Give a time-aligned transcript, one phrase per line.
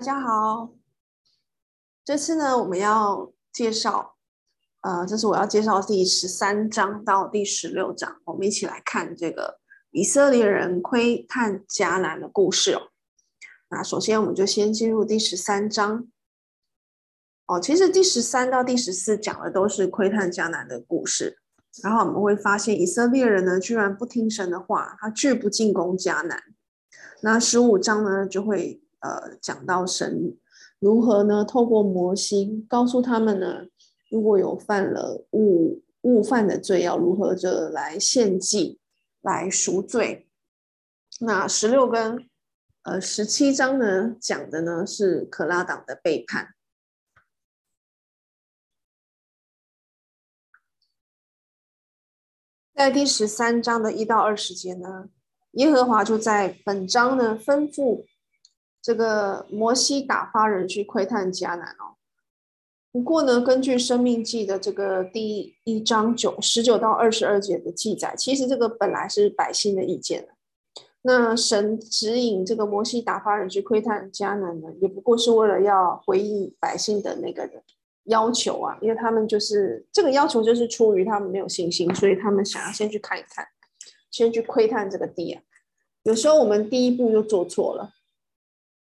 [0.00, 0.70] 大家好，
[2.06, 4.16] 这次呢，我们要介绍，
[4.80, 9.60] 呃，这是我要介绍第十三章到第十六章，我们一起来看这个
[9.90, 12.88] 以色列人窥探迦南的故事哦。
[13.68, 16.08] 那首先，我们就先进入第十三章。
[17.44, 21.42] 哦，其实第十三到第十四讲的都是窥探迦南的故事，
[21.82, 26.42] 然后我们会发现以色列人呢，居然不听神的话，他拒不进攻迦南。
[27.20, 28.82] 那十五章呢，就会。
[29.00, 30.36] 呃，讲到神
[30.78, 31.44] 如何呢？
[31.44, 33.66] 透过摩西告诉他们呢，
[34.10, 38.78] 如果有犯了误误犯的罪，要如何着来献祭
[39.20, 40.28] 来赎罪。
[41.20, 42.28] 那十六跟
[42.82, 46.54] 呃十七章呢，讲的呢是可拉党的背叛。
[52.74, 55.10] 在第十三章的一到二十节呢，
[55.52, 58.06] 耶和华就在本章呢吩咐。
[58.82, 61.96] 这个摩西打发人去窥探迦南哦。
[62.92, 70.28] 不过呢，根据《生命记》的这个第一章九十九到二十二节的记载，其实这个本来是百姓的意见。
[71.02, 77.48] 那神指引这个摩西打发人去窥探迦南呢，也不过是为了要回应百姓的那个
[78.04, 83.46] 要求啊，因为他们就是这个要求，就是出于他们没有信心，所以他们想要先去看一看，
[84.10, 85.42] 先去窥探这个地啊。
[86.02, 87.92] 有时候我们第一步就做错了。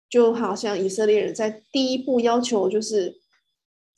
[0.09, 3.19] 就好像以色列人在第一步要求就是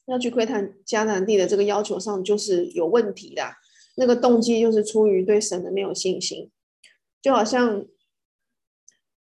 [0.07, 3.55] 要去窥探迦南地的这个要求上就是有问题的，
[3.95, 6.51] 那个动机就是出于对神的没有信心。
[7.21, 7.85] 就好像，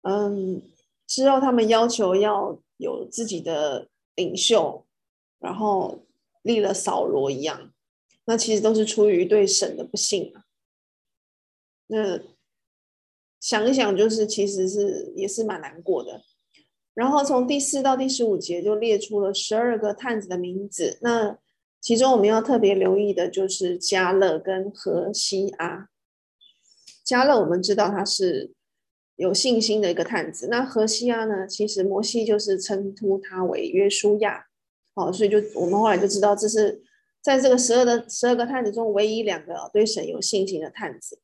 [0.04, 0.62] 嗯，
[1.08, 4.86] 之后他们要求要有自己的领袖，
[5.40, 6.06] 然后
[6.44, 7.74] 立了扫罗一样，
[8.26, 10.46] 那其实都是出于对神的不信啊。
[11.88, 12.22] 那
[13.40, 16.22] 想一想，就是其实是也是蛮难过的。
[16.94, 21.38] 然后从第四到第十五节就列出了十二个探子的名字，那
[21.80, 25.88] 其中我们要特别留意的就是加勒跟何西阿。
[27.04, 28.52] 加勒我们知道他是
[29.16, 31.48] 有信心的一个探子，那何西阿呢？
[31.48, 34.46] 其实摩西就是称呼他为约书亚，
[34.94, 36.84] 好，所以就我们后来就知道这是
[37.22, 41.20] 在这个十二的十二个探子中唯一两个对神有信心的探子。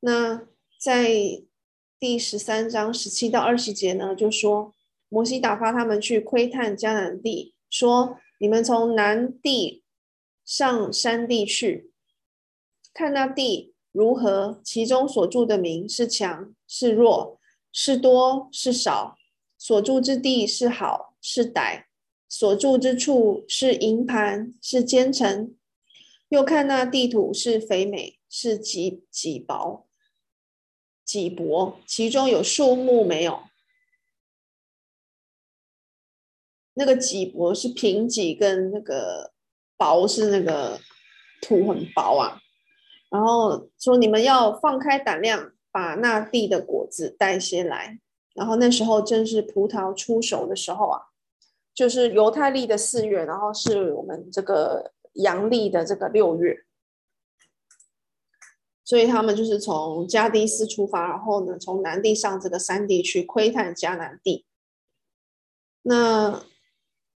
[0.00, 0.46] 那
[0.78, 1.08] 在
[1.98, 4.73] 第十三章十七到二十节呢，就说
[5.14, 9.84] 摩西打发他们去窥探迦南地，说你们从南地
[10.44, 11.92] 上山地去，
[12.92, 17.38] 看那地如何，其中所住的民是强是弱，
[17.70, 19.16] 是多是少，
[19.56, 21.84] 所住之地是好是歹，
[22.28, 25.54] 所住之处是营盘是奸臣，
[26.28, 29.86] 又看那地土是肥美是瘠瘠薄。
[31.06, 33.44] 瘠薄，其中有树木没有？
[36.74, 39.32] 那个瘠薄是贫瘠，跟那个
[39.76, 40.78] 薄是那个
[41.40, 42.40] 土很薄啊。
[43.10, 47.98] 然后说你们要放开胆量，把那地的果子带些来。
[48.34, 51.00] 然后那时候正是葡萄出熟的时候啊，
[51.72, 56.64] 就是犹太历的四月，然后是我们这个阳历的这个六月。
[58.82, 64.44] 所以他们就是从加低斯出发，然后呢，从南地上这个山地去窥探迦南地。
[65.82, 66.42] 那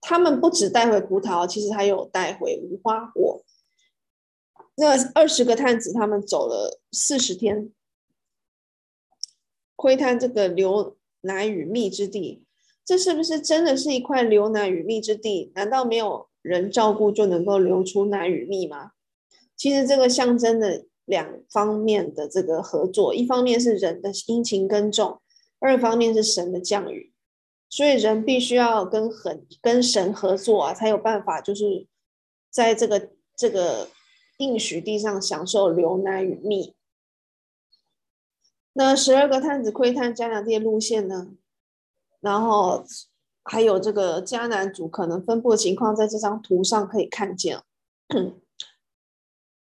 [0.01, 3.45] 他们不只带回葡萄，其实还有带回无花果。
[4.77, 7.71] 那二十个探子，他们走了四十天，
[9.77, 12.45] 窥探这个流奶与蜜之地。
[12.85, 15.53] 这是不是真的是一块流奶与蜜之地？
[15.55, 18.93] 难道没有人照顾就能够流出奶与蜜吗？
[19.57, 20.87] 其实这个象征的。
[21.09, 25.23] 两方面的这个合作，一方面是人的殷勤耕种，
[25.59, 27.15] 二方面是神的降雨，
[27.69, 31.87] 所以人必须要跟很跟神合作啊，才有办法，就是
[32.51, 33.89] 在这个这个
[34.39, 36.75] 应许地上享受流奶与蜜。
[38.73, 41.33] 那十二个探子窥探迦南地的路线呢？
[42.21, 42.85] 然后
[43.45, 47.63] 还有这个迦南族可能分布的情况，在这张图上可以看见。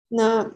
[0.10, 0.56] 那。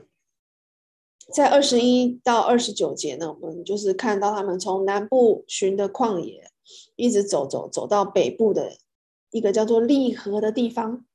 [1.34, 6.52] 在二十一到二十九节呢，我们就是看到他们从南部寻的旷野，
[6.96, 8.78] 一直走走走到北部的
[9.32, 11.06] 一个叫做利河的地方。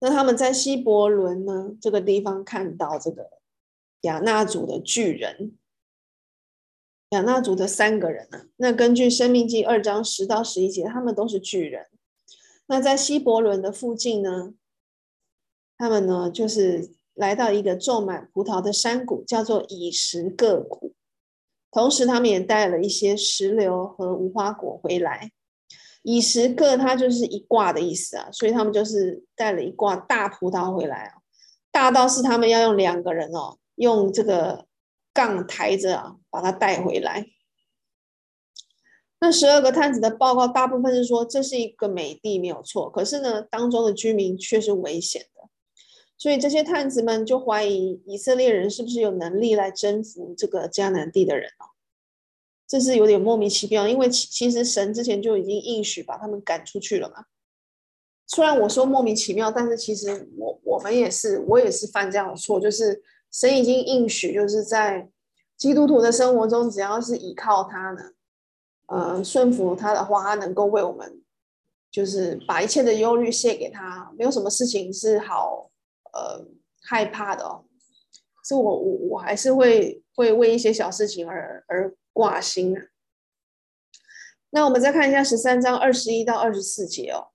[0.00, 3.40] 那他们在希伯伦呢这个地方看到这个
[4.02, 5.56] 亚衲族的巨人，
[7.10, 11.88] 亚衲族的三个人呢，那根据《生命记》二章十到十一节，他们都是巨人。
[12.66, 14.54] 那在希伯伦的附近呢？
[15.76, 20.92] 他们呢，就是来到一个种满葡萄的山谷，叫做以实各谷。
[21.70, 25.30] 同时他们也带了一些石榴和无花果回来。
[26.02, 31.14] 以十个，它就是一挂的意思啊，所以他们就是带了一挂大葡萄回来啊，
[31.72, 34.66] 大到是他们要用两个人哦，用这个
[35.14, 37.26] 杠抬着啊，把它带回来。
[39.20, 42.90] 那十二个探子的报告，大部分是说这是一个美地，没有错。
[42.90, 45.24] 可是呢，当中的居民却是危险，
[46.16, 51.74] 所以这些探子们就怀疑以色列人是不是有能力来征服这个迦南地的人哦。
[52.66, 57.26] 这是有点莫名其妙，因为其其实神之前就已经应许把他们赶出去了嘛。
[58.26, 65.10] 虽然我说莫名其妙，但是其实我我们也是，我也是犯这样的错，就是神已经应许，就是在
[65.58, 68.12] 基督徒的生活中，只要是依靠他呢，
[68.86, 71.20] 呃，顺服他的话，他能够为我们，
[71.90, 75.70] 就是把一切的忧虑卸给他，没有什么事情是好
[76.14, 76.46] 呃
[76.82, 77.64] 害怕的哦。
[78.44, 81.94] 所以我我我还是会会为一些小事情而而。
[82.16, 82.80] 挂心啊！
[84.50, 87.32] 那我们再看一下十三章二十一到二十四节哦。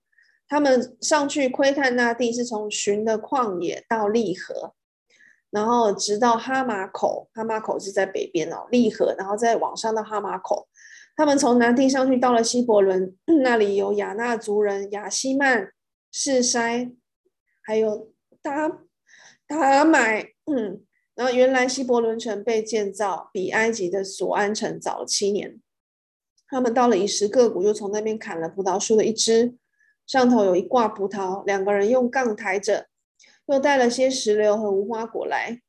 [0.48, 4.72] 他们上去窥探那地，是从寻的旷野到利河，
[5.50, 7.28] 然后直到哈马口。
[7.34, 10.66] 哈马口是在北边哦，利河，然后再往上到哈马口。
[11.14, 15.70] 他们从南地上去到了希伯伦， 那里有亚衲族人亚希曼、
[16.10, 16.96] 示筛，
[17.60, 18.10] 还有
[18.42, 18.68] 达
[19.46, 20.22] 达买。
[20.46, 20.84] 嗯。
[21.16, 25.60] 然后原来希伯伦城被建造比埃及的索安城早了七年。
[26.48, 29.54] 他们到了以实各谷，就从那边砍了葡萄树的一枝，
[30.06, 32.86] 上头有一挂葡萄，两个人用杠抬着，
[33.46, 35.60] 又带了些石榴和无花果来。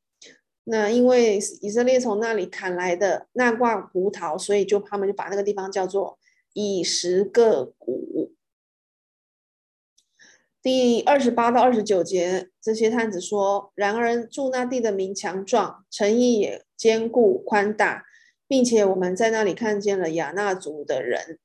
[0.63, 6.17] 那因为以色列从那里砍来的那挂葡萄，所以就他们就把那个地方叫做
[6.53, 8.20] 以实各谷。
[10.63, 18.05] 第二十八到二十九节，这些探子说：“然而住那地的民强壮，诚意也坚固宽大，
[18.47, 21.39] 并且我们在那里看见了亚衲族的人，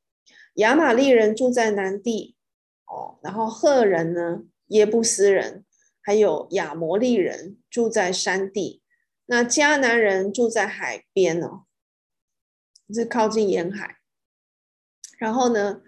[0.56, 2.36] 亚玛利人住在南地，
[2.84, 5.64] 哦，然后赫人呢，耶布斯人，
[6.02, 8.82] 还有亚摩利人住在山地，
[9.24, 11.62] 那迦南人住在海边哦，
[12.92, 13.96] 是靠近沿海，
[15.16, 15.80] 然后呢？”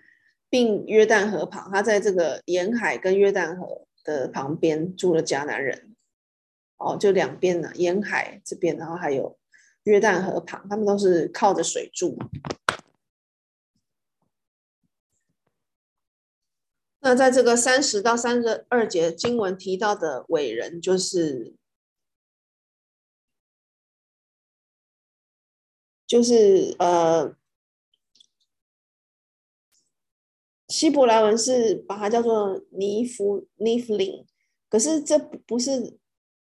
[0.51, 5.95] 并约旦河旁，他在这个沿海跟约旦河的旁边住了迦南人，
[6.79, 9.39] 哦，就两边呢，沿海这边，然后还有
[9.83, 12.19] 约旦河旁，他们都是靠着水住。
[17.01, 21.55] 那在这个三十到三十二节经文提到的伟人，就是
[26.07, 27.38] 就是呃。
[30.69, 34.25] 希伯来文是把它叫做尼弗尼弗林，
[34.69, 35.99] 可是这不是，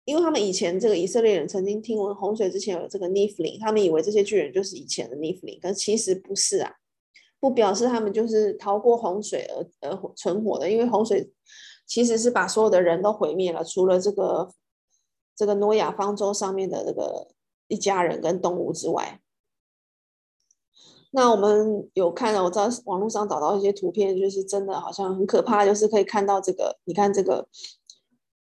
[0.05, 6.73] 因为他们以前这个以色列人曾经听闻洪水之前有这个尼弗林，他们以为这些巨人就是以前的尼弗林，可是其实不是啊，
[7.41, 11.33] 不表示他们就是逃过洪水而而存活的，因为洪水
[11.85, 14.49] 其实是把所有的人都毁灭了，除了这个
[15.35, 17.27] 这个诺亚方舟上面的这个
[17.67, 19.21] 一家人跟动物之外。
[21.17, 27.47] 那我们有看到，我在网络上找到一些图片，就是真的好像很可怕，就是可以看到这个，你看这个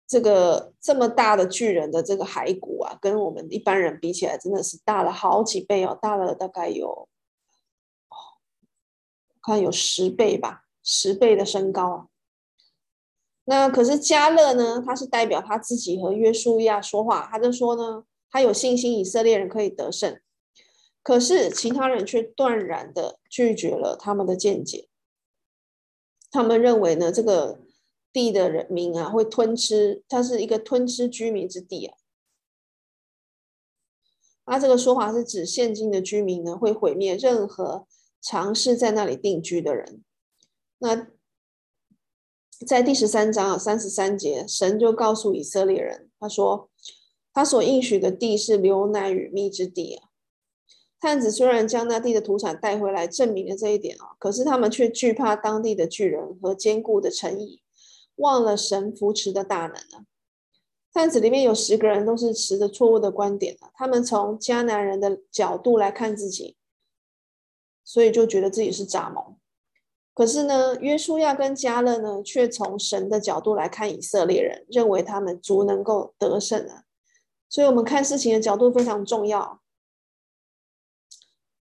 [0.09, 7.09] 这个这么大的巨人的这个骸骨啊，跟我们一般人比起来，真的是大了好几倍哦，大了大概有，
[9.41, 12.07] 看有十倍吧，十倍的身高啊。
[13.45, 20.21] 那可是加勒呢，他是代表他自己和约书亚说话，他就说呢，他有信心以色列人可以得胜。
[21.09, 24.91] 可是其他人却断然的拒绝了他们的见解。
[26.31, 27.61] 他们认为呢，这个
[28.13, 31.97] 地的人民啊会吞吃，它是一个吞吃居民之地啊。
[34.45, 37.87] 那这个说法是指现今的居民呢会毁灭任何
[38.21, 40.05] 尝试在那里定居的人。
[40.77, 41.09] 那
[42.67, 46.69] 在第十三章啊三十三节，神就告诉以色列人，他说
[47.33, 50.08] 他所应许的地是流奶与蜜之地啊。
[51.01, 57.63] 探子虽然将那地的土产带回来，证明了这一点啊，可是他们却惧怕当地的巨人和坚固的城邑，
[58.17, 60.05] 忘了神扶持的大能啊。
[60.93, 66.57] 探子里面有十个人都是持着错误的观点的，他们从迦南人的角度来看自己，
[67.85, 69.37] 所以就觉得自己是蚱蜢。
[70.15, 76.83] 可是呢，约书亚跟迦勒呢，却从神的角度来看以色列人，认为他们足能够得胜啊。
[77.49, 79.61] 所以，我们看事情的角度非常重要。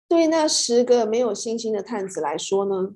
[0.07, 2.95] 对那十个没有信心的探子来说呢，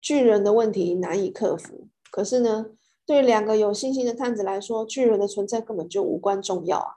[0.00, 1.88] 巨人的问题难以克服。
[2.10, 2.66] 可是呢，
[3.06, 6.96] 对两个有信心的探子来说，巨人的存在根本就无关重要啊，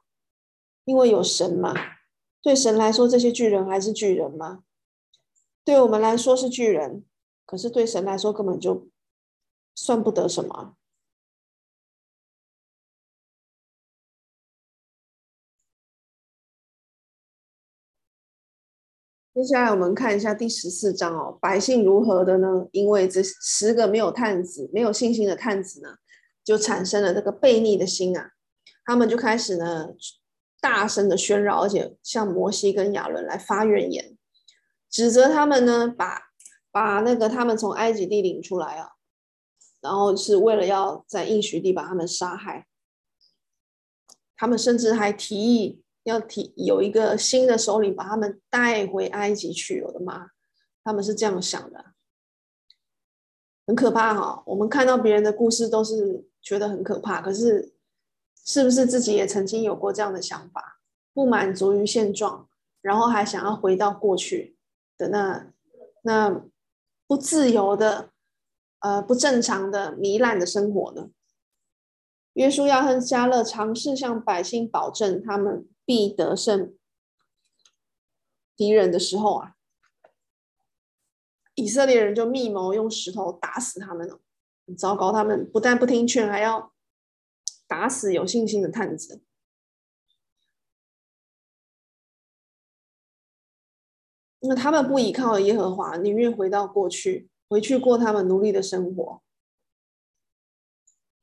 [0.85, 1.73] 因为有神嘛。
[2.41, 4.63] 对神来说，这些巨人还是巨人吗？
[5.63, 7.05] 对我们来说是巨人，
[7.45, 8.89] 可是对神来说根本就
[9.75, 10.75] 算不得什么。
[19.43, 22.65] 接下来我们看一下第十四章哦，百姓如何的呢？
[22.71, 25.97] 因为这十个没有探子、没有信心的探子呢，
[26.45, 28.31] 就产生了这个悖逆的心啊，
[28.85, 29.89] 他们就开始呢
[30.61, 34.17] 大声的喧嚷，而且向摩西跟亚伦来发怨言，
[34.89, 36.21] 指责他们呢把
[36.71, 38.91] 把那个他们从埃及地领出来啊，
[39.81, 42.65] 然后是为了要在应许地把他们杀害，
[44.37, 45.82] 他们甚至还提议。
[46.03, 50.31] 要提有一个新的首领把他们带回埃及去，我的妈！
[50.83, 51.93] 他们是这样想的，
[53.65, 54.43] 很可怕哈。
[54.45, 57.73] 我们看到别人的故事都是觉得很可怕，可是
[58.43, 60.81] 是不是自己也曾经有过这样的想法？
[61.13, 62.49] 不满足于现状，
[62.81, 64.57] 然后还想要回到过去
[64.97, 65.53] 的那
[66.01, 66.43] 那
[67.07, 68.09] 不自由的、
[68.79, 71.09] 呃不正常的糜烂的生活呢？
[72.33, 75.65] 约书亚和加勒尝试向百姓保证他们。
[75.85, 76.77] 必得胜
[78.55, 79.55] 敌人的时候啊，
[81.55, 84.19] 以色列人就密谋用石头打死他们了。
[84.65, 86.73] 很糟糕，他们不但不听劝，还要
[87.67, 89.21] 打死有信心的探子。
[94.39, 99.21] 那他们不依靠耶和华，宁愿回到过去，回去过他们奴隶的生活。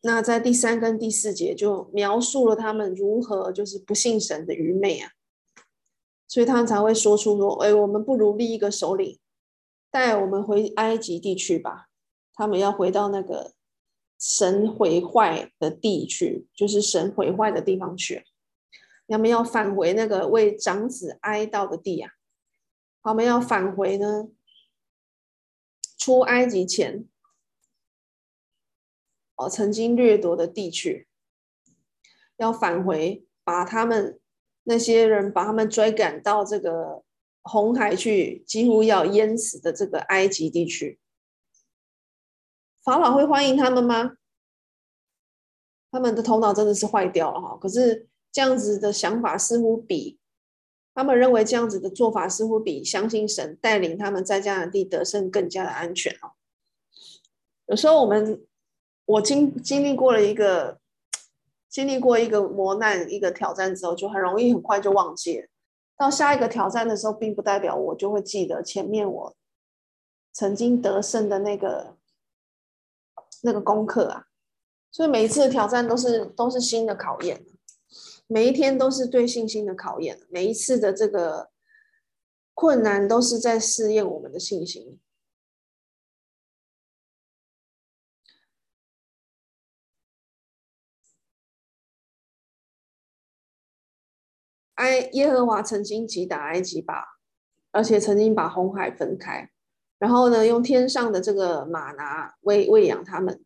[0.03, 5.11] 那在第三跟第四节就描述了他们如何就是不信神的愚昧啊，
[6.27, 9.19] 所以他们才会说出说：“哎，我们不如立一个首领，
[9.91, 11.89] 带我们回埃及地去吧。”
[12.33, 13.53] 他们要回到那个
[14.19, 18.25] 神毁坏的地去，就是神毁坏的地方去。
[19.07, 22.13] 他们要返回那个为长子哀悼的地啊。
[23.03, 24.29] 他们要返回呢，
[25.99, 27.07] 出埃及前。
[29.49, 31.09] 曾经掠夺的地区，
[32.37, 34.21] 要返回，把他们
[34.65, 37.03] 那些人把他们追赶到这个
[37.43, 40.99] 红海去，几乎要淹死的这个埃及地区。
[42.83, 44.17] 法老会欢迎他们吗？
[45.91, 47.59] 他们的头脑真的是坏掉了哈！
[47.61, 50.19] 可是这样子的想法似乎比
[50.95, 56.33] 他们认为这样子的做法似乎比相信神带领他们在迦南地得胜更加的安全哦。
[57.67, 58.47] 有时候我们。
[59.11, 60.79] 我经经历过了一个，
[61.69, 65.49] 经历过一个磨难、一个挑战之后，就很容易很快就忘记了。
[65.97, 69.37] 到下一个挑战的时候，并不代表我就会记得前面我
[70.33, 71.97] 曾经得胜的那个
[73.43, 74.27] 那个功课啊。
[74.93, 77.45] 所以每一次的挑战都是都是新的考验，
[78.29, 81.51] 每一天都是对信心的考验，每一次的这个
[82.55, 85.01] 困难都是在试验我们的信心。
[94.81, 97.05] 埃耶和华曾经击打埃及吧，
[97.71, 99.51] 而且曾经把红海分开，
[99.99, 103.45] 然后呢，用天上的这个马拿喂喂养他们，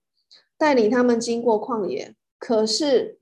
[0.56, 2.14] 带领他们经过旷野。
[2.38, 3.18] 可是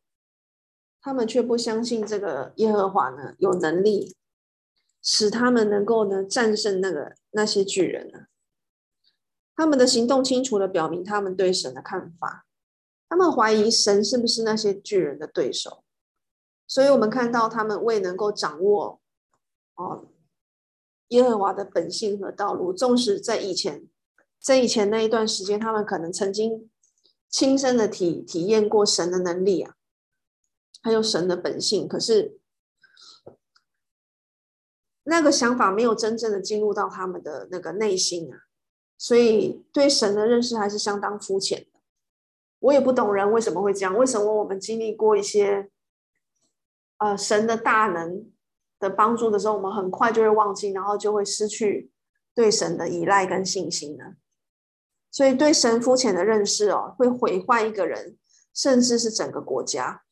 [1.00, 4.16] 他们却不相信这个耶和华呢有能力
[5.00, 8.26] 使他们能够呢战胜那个那些巨人呢。
[9.54, 12.44] 他们的行动清楚地表明他们对神的看法，
[13.08, 15.84] 他们怀疑神是不是那些巨人的对手。
[16.72, 18.98] 所以，我们看到他们未能够掌握
[19.74, 20.06] 哦
[21.08, 23.86] 耶和华的本性和道路，纵使在以前，
[24.40, 26.70] 在以前那一段时间，他们可能曾经
[27.28, 29.74] 亲身的体体验过神的能力啊，
[30.82, 32.40] 还有神的本性，可是
[35.02, 38.44] 那个想法没有真正的进入到他们的那个内心啊，
[38.96, 41.80] 所以对神的认识还是相当肤浅的。
[42.60, 45.70] 我也不懂人为什么会这样，为什么我们经历过一些。
[47.02, 48.30] 呃，神的大能
[48.78, 51.90] 的帮助的时候，我们很快就会忘记，然后就会失去
[52.32, 54.14] 对神的依赖跟信心呢。
[55.10, 58.16] 所以，对神肤浅的认识哦，会毁坏一个人，
[58.54, 60.04] 甚至是整个国家。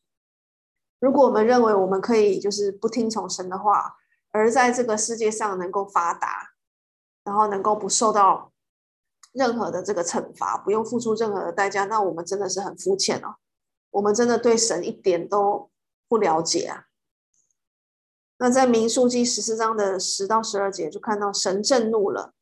[0.99, 3.95] 如果我们认为我们可以就是不听从神的话，
[4.33, 6.55] 而在这个世界上能够发达，
[7.23, 8.53] 然后能够不受到
[9.31, 13.37] 任何的这个惩罚，不用付出任何的代价，那我们真的是很肤浅哦。
[13.93, 15.70] 我们真的对神一点都。
[16.11, 16.87] 不了解啊，
[18.39, 22.35] 那在民数记十四章的十到十二节就看到神震怒了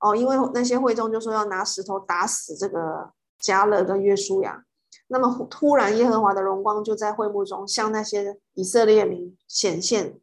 [0.00, 4.64] 哦，因为那些会众就说要拿石头打死这个迦勒跟约书亚，
[5.08, 10.18] 那么突然耶和华的荣光就在会幕中向那些以色列民显现，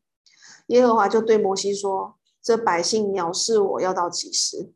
[0.68, 4.74] 耶和华就对摩西说：“这百姓藐视我要到几时？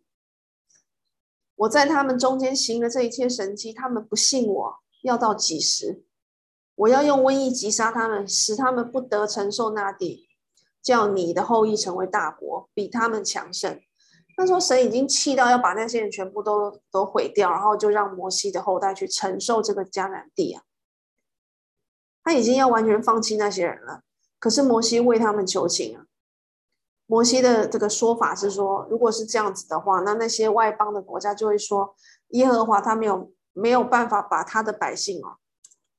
[1.56, 6.04] 我在他们中间行了这一切神迹，他们不信我要到几时？
[6.76, 10.28] 我要用瘟疫击杀他们，使他们不得承受那地，
[10.82, 13.80] 叫你的后裔成为大国，比他们强盛。”
[14.36, 20.64] 那时候神已经气到要把那些人全部都都毁掉，然后就让摩西的后代去承受这个迦南地啊。
[22.24, 24.02] 他已经要完全放弃那些人了，
[24.40, 26.06] 可是摩西为他们求情啊。
[27.06, 31.96] 摩西的这个说法是说，如果是这样子的话，那那些外邦的国家就会说，
[32.30, 35.38] 耶和华他没有没有办法把他的百姓啊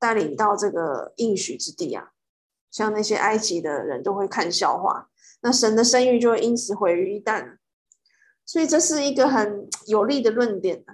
[0.05, 2.11] 带领到这个应许之地啊，
[2.71, 5.09] 像那些埃及的人都会看笑话，
[5.41, 7.57] 那神的声誉就会因此毁于一旦。
[8.45, 10.85] 所以这是一个很有力的论点。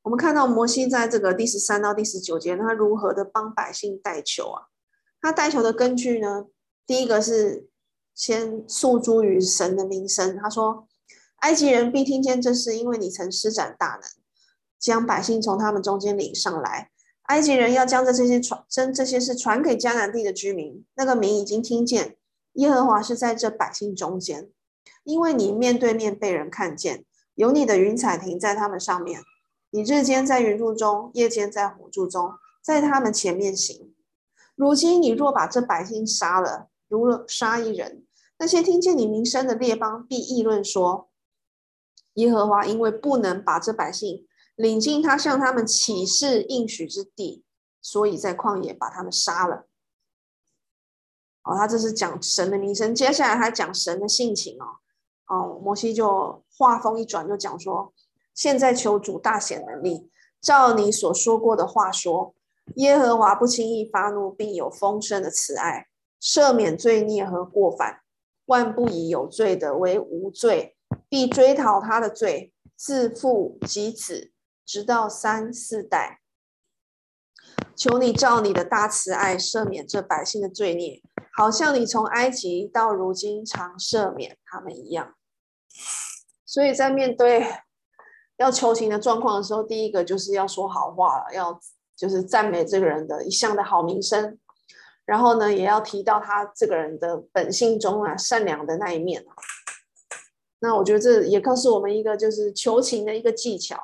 [0.00, 4.62] 我们看到摩西在这个第十三到第十九节，他如何的帮百姓代求啊？
[5.20, 6.46] 他代求的根据呢？
[6.86, 7.68] 第一个是
[8.14, 10.38] 先诉诸于神的名声。
[10.38, 10.88] 他说
[11.44, 14.10] ：“埃及人必听见这事，因为你曾施展大能，
[14.78, 16.90] 将百姓从他们中间领上来。
[17.24, 20.84] 埃及人要将这这些传，将这些事传给迦南地的居民。
[20.94, 22.16] 那个民已经听见
[22.54, 24.50] 耶和华是在这百姓中间。”
[25.04, 29.20] 因为你面对面被人看见，有你的云彩停在他们上面，
[29.70, 33.92] 你日间在云柱中，夜间在火柱中，在他们前面行。
[34.54, 38.04] 如今你若把这百姓杀了，如杀一人，
[38.38, 41.08] 那些听见你名声的列邦必议论说：
[42.14, 47.44] 耶和华因为不能把这百姓领进他向他们起誓应许之地，
[47.80, 49.66] 所以在旷野把他们杀了。
[51.42, 54.66] 哦，他这是讲神的名声，接下来还讲神的性情哦。
[55.26, 57.92] 哦，摩西就话锋一转，就讲说：
[58.34, 62.34] 现在求主大显能力，照你所说过的话说，
[62.76, 65.88] 耶和华不轻易发怒，并有丰盛的慈爱，
[66.20, 68.02] 赦免罪孽和过犯，
[68.44, 70.76] 万不以有罪的为无罪，
[71.08, 74.30] 必追讨他的罪，自父及子，
[74.72, 76.22] 直到三四代。
[77.76, 81.02] 求你照你的大慈爱赦免这百姓的罪孽，
[81.36, 85.14] 好像你从埃及到如今常赦免他们一样。
[86.46, 87.46] 所以在面对
[88.38, 91.60] 要求情的状况的时候，第一个就是要说好话，要
[91.94, 94.38] 就是赞美这个人的一向的好名声，
[95.04, 99.22] 然后呢，也要提到他这个人的本性中啊善良的那一面。
[100.60, 103.78] 那我觉得这也告诉我们一个就是求情的一个技巧。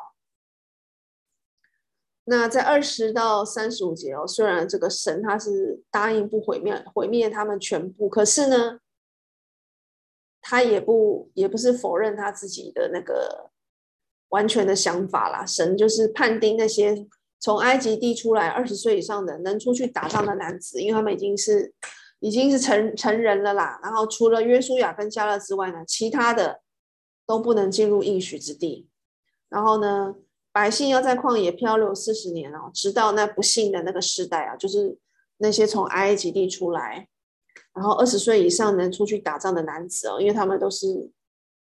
[2.29, 8.81] 那在二十到三十五节哦，虽然这个神他是答应不毁灭毁灭他们全部，可是呢。
[10.41, 13.51] 他也不也不是否认他自己的那个
[14.29, 15.45] 完全的想法啦。
[15.45, 17.07] 神就是判定那些
[17.39, 21.75] 从埃及地出来二十岁以上的能出去打仗的男子，因为他们已经是
[22.21, 23.79] 已经是成成人了啦。
[23.83, 26.63] 然后除了约书亚跟迦勒之外呢，其他的
[27.27, 28.89] 都不能进入应许之地。
[29.51, 30.15] 然后呢，
[30.61, 34.99] 百姓要在旷野漂流四十年哦，直到那不幸的那个时代啊，就是
[35.37, 37.09] 那些从埃及地出来。
[37.73, 41.13] 然后二十岁以上能出去打仗的男子哦，因为他们都是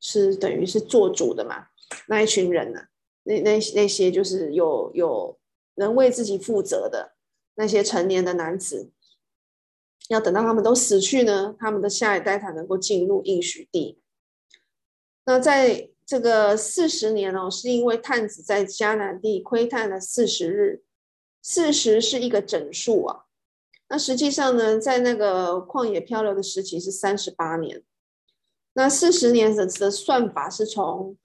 [0.01, 1.67] 是等于是做主的嘛，
[2.07, 2.83] 那一群人呢、
[3.25, 5.37] 那那那些就是有有
[5.75, 7.15] 能为自己负责的
[7.57, 8.93] 那些成年的男子，
[10.09, 14.01] 要等到他们都死去呢，他们的下一代才能够进入应许地。
[15.25, 20.83] 那在这个四十年哦，是因为探子在迦南地窥探了四十日，
[21.41, 23.25] 四十是一个整数啊。
[23.89, 27.83] 那实际上呢，在那个旷野漂流的时期是三十八年，
[28.75, 31.17] 那四十年的的算法是从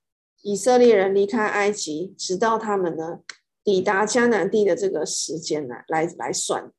[0.44, 3.20] 以色列人离开埃及，直到他们呢
[3.64, 6.72] 抵达迦南地的这个时间来来来算。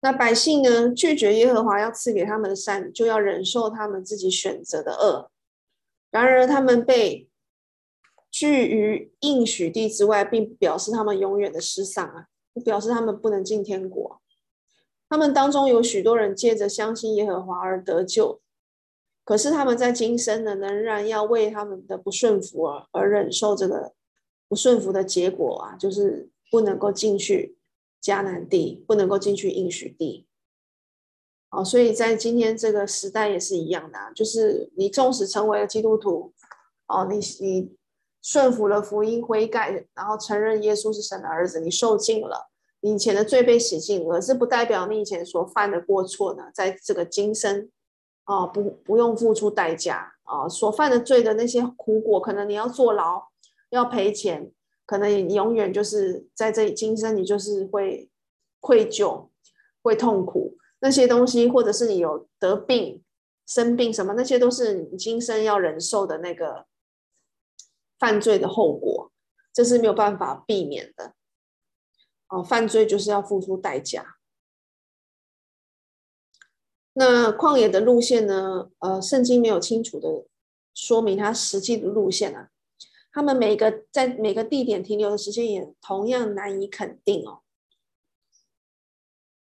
[0.00, 5.30] 那百姓呢拒绝耶和华要赐给他们的善，就要忍受他们自己选择的恶。
[6.10, 7.28] 然而他们被
[8.30, 12.26] 拒于应许地之外，并表示他们永远的失丧啊。
[12.64, 14.20] 表示他们不能进天国，
[15.08, 18.40] 他们当中有许多人借着相信耶和华而得救，
[19.24, 23.92] 可是他们在今生呢，仍然要为他们的不顺服而而忍受这个
[24.48, 27.56] 不顺服的结果啊，就是不能够进去
[28.02, 30.26] 迦南地，不能够进去应许地。
[31.50, 36.32] 哦，所以在今天这个时代也是一样的啊，就是你纵使成为了基督徒，
[36.86, 37.76] 哦，你你。
[38.20, 47.70] 顺服了福音，悔改，然后承认耶稣是神的儿子，你受尽了，你以前的罪被洗净，了是不代表你以前所犯的过错呢，在这个今生，
[48.26, 53.28] 哦，不不用付出代价啊，所犯的罪的那些苦果，可能你要坐牢，
[53.70, 54.50] 要赔钱，
[54.88, 58.08] 可能你永远就是在这今生，你就是会
[58.58, 59.28] 愧疚，
[59.82, 63.04] 会痛苦，那些东西，或者是你有得病、
[63.46, 66.64] 生病什么，那些都是你今生要忍受的那个
[67.98, 69.12] 犯罪的后果，
[69.52, 71.12] 这是没有办法避免的。
[72.30, 74.16] 哦，犯罪就是要付出代价。
[76.94, 78.70] 那旷野的路线呢？
[78.78, 80.24] 呃，圣经没有清楚的
[80.72, 82.48] 说明它实际的路线啊。
[83.18, 87.42] 他们每个在每个地点停留的时间也同样难以肯定哦。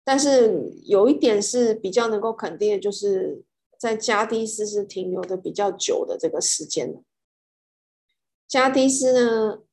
[0.04, 3.46] 但是有一点是比较能够肯定的，就是
[3.80, 7.02] 在加迪斯是停留的比较久的这个时间。
[8.50, 9.64] 加迪斯呢，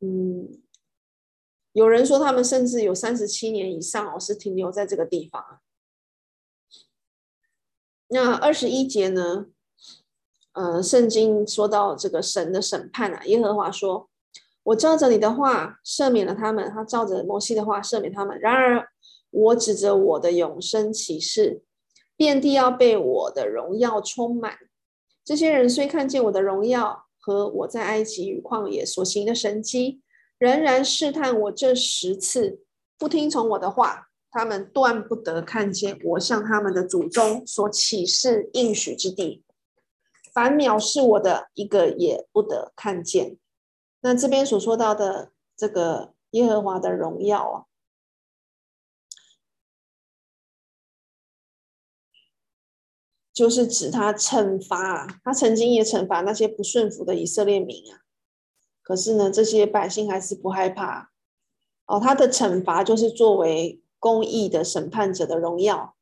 [0.00, 0.62] 嗯，
[1.72, 5.62] 有人说他们甚至有三十七年以上哦，是停留在这个地方。
[8.08, 9.46] 那二十一节呢，
[10.56, 14.08] 呃，圣经说到这个神的审判啊，耶和华说。
[14.64, 18.36] 我照着你的话赦免了他们，他照着摩西的话赦免他们。
[18.40, 18.88] 然而，
[19.30, 21.62] 我指着我的永生起誓，
[22.16, 24.54] 遍地要被我的荣耀充满。
[25.24, 30.00] 这些人虽看见我的荣耀和我在埃及与旷野所行的神迹，
[30.36, 32.58] 仍然试探我这十次，
[32.98, 39.44] 不听从我的话，他们断不得看见我向他们的祖宗所起誓应许之地。
[40.36, 43.38] 凡藐视我的，一个也不得看见。
[44.00, 47.64] 那这边所说到的这个耶和华的荣耀啊，
[53.32, 58.04] 就是指他惩罚啊，他曾经也惩罚那些不顺服的以色列民啊。
[58.82, 61.12] 可是呢，这些百姓还是不害怕
[61.86, 61.98] 哦。
[61.98, 65.95] 他的惩罚就是作为公义的审判者的荣耀。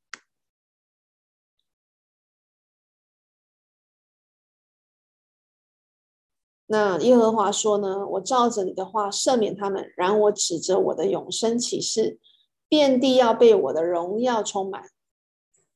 [6.75, 12.19] 那耶和华说呢，我照着你的话赦免他们，然我指着我的永生起誓，
[12.69, 14.83] 遍地要被我的荣耀充满。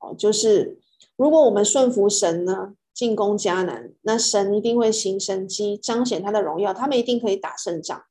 [0.01, 0.81] 哦，就是
[1.15, 8.03] 如果我们顺服神呢，进攻迦南，那神一定会行神迹，彰显他的荣耀，他们一定可以打胜仗。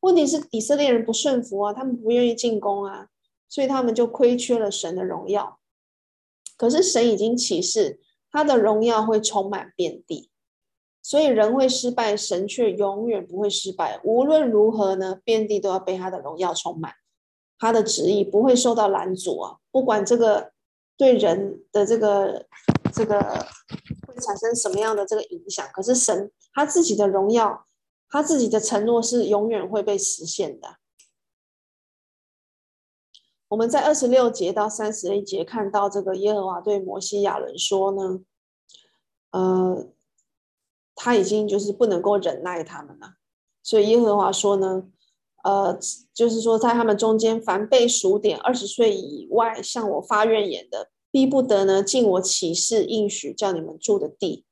[0.00, 3.08] 问题是以色列人不顺服啊，他们不愿意进攻啊，
[3.46, 5.58] 所以他们就亏缺了神的荣耀。
[6.56, 10.30] 可是神已经启示，他的荣耀会充满遍地。
[11.04, 14.00] 所以人会失败，神却永远不会失败。
[14.04, 16.94] 无论如何呢，遍地都要被他的荣耀充满，
[17.58, 19.58] 他的旨意不会受到拦阻啊！
[19.72, 20.52] 不管这个
[20.96, 22.46] 对人的这个
[22.92, 23.18] 这个
[24.06, 27.66] 会产生什么样的这个影响，可是神他自己的荣耀，
[28.08, 30.76] 他自己的承诺是永远会被实现的。
[33.48, 38.20] 我们在二十六节到三十一节看到这个耶和华对摩西亚伦说呢，
[39.32, 39.88] 呃。
[41.04, 43.14] 他已经就是不能够忍耐他们了，
[43.60, 44.84] 所以耶和华说呢，
[45.42, 45.76] 呃，
[46.14, 54.44] 就是说在他们中间，凡被数点二十岁以外向我发怨言的，必不得呢进我起誓应许叫你们住的地。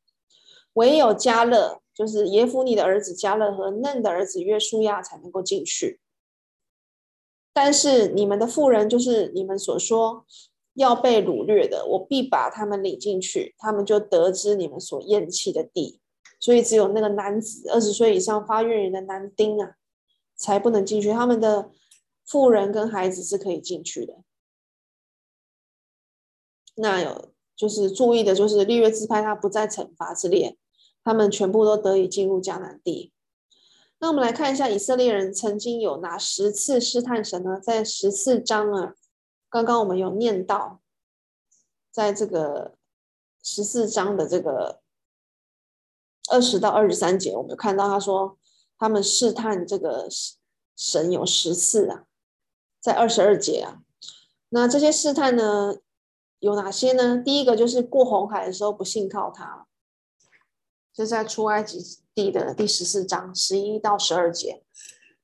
[0.72, 6.00] 唯有迦勒，就是耶孚尼的儿子迦勒和嫩的儿子约书亚才能够进去。
[7.52, 10.26] 但是你们的妇人，就是你们所说
[10.74, 15.99] 要被掳掠的，我必把他们领进去，他们就得知你们所厌弃的地。
[16.42, 19.76] 所以只有那个男子二十岁以上发愿人的男丁啊，
[20.34, 21.10] 才不能进去。
[21.12, 21.70] 他们的
[22.24, 24.14] 妇人跟孩子是可以进去的。
[26.76, 30.56] 那有就是注意的，就是利未支派他不在惩罚之列，
[31.04, 33.12] 他们全部都得以进入迦南地。
[33.98, 37.60] 那我们来看一下以色列人曾经有哪十次试探神呢？
[37.60, 38.94] 在十四章啊，
[39.50, 40.80] 刚刚我们有念到，
[41.90, 42.78] 在这个
[43.42, 44.79] 十四章的这个。
[46.30, 48.38] 二十到二十三节，我们看到他说，
[48.78, 50.08] 他们试探这个
[50.76, 52.04] 神有十次啊，
[52.80, 53.82] 在二十二节啊。
[54.50, 55.76] 那这些试探呢，
[56.38, 57.18] 有哪些呢？
[57.18, 59.66] 第一个就是过红海的时候不信靠他，
[60.96, 64.62] 是在出埃及地的第十四章十一到十二节。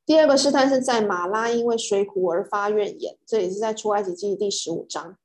[0.05, 5.17] 第二个试探是在马拉因为水苦而发怨言，这也是在出埃及记第十五章。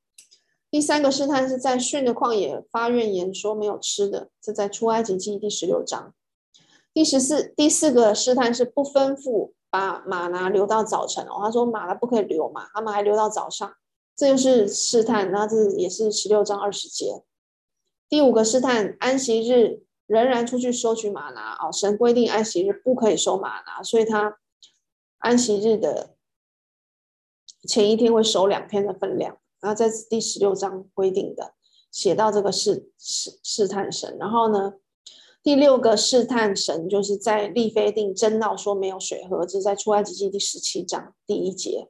[0.71, 6.13] 第三个试探是在逊的旷野发怨言，说没有吃的，这在出埃及记第十六章。
[6.93, 13.73] 第十四、第四个试探是不吩咐把马拿留到早晨哦，他说马拿不可以留嘛，他们还留到早上，
[14.15, 15.29] 这就是试探。
[15.29, 17.23] 那这也是十六章二十节。
[18.07, 24.37] 第五个试探，安息日仍然出去收取马拿哦，神规定安息日不可以收马拿，所以他
[25.17, 26.15] 安息日的
[27.67, 29.37] 前一天会收两天的分量。
[29.61, 31.53] 然后在第十六章规定的
[31.91, 34.73] 写到这个试试试探神，然后呢，
[35.43, 41.89] 第六个试探神就是在利非定争闹说没有水喝，这是在出埃及记第十七章第一节。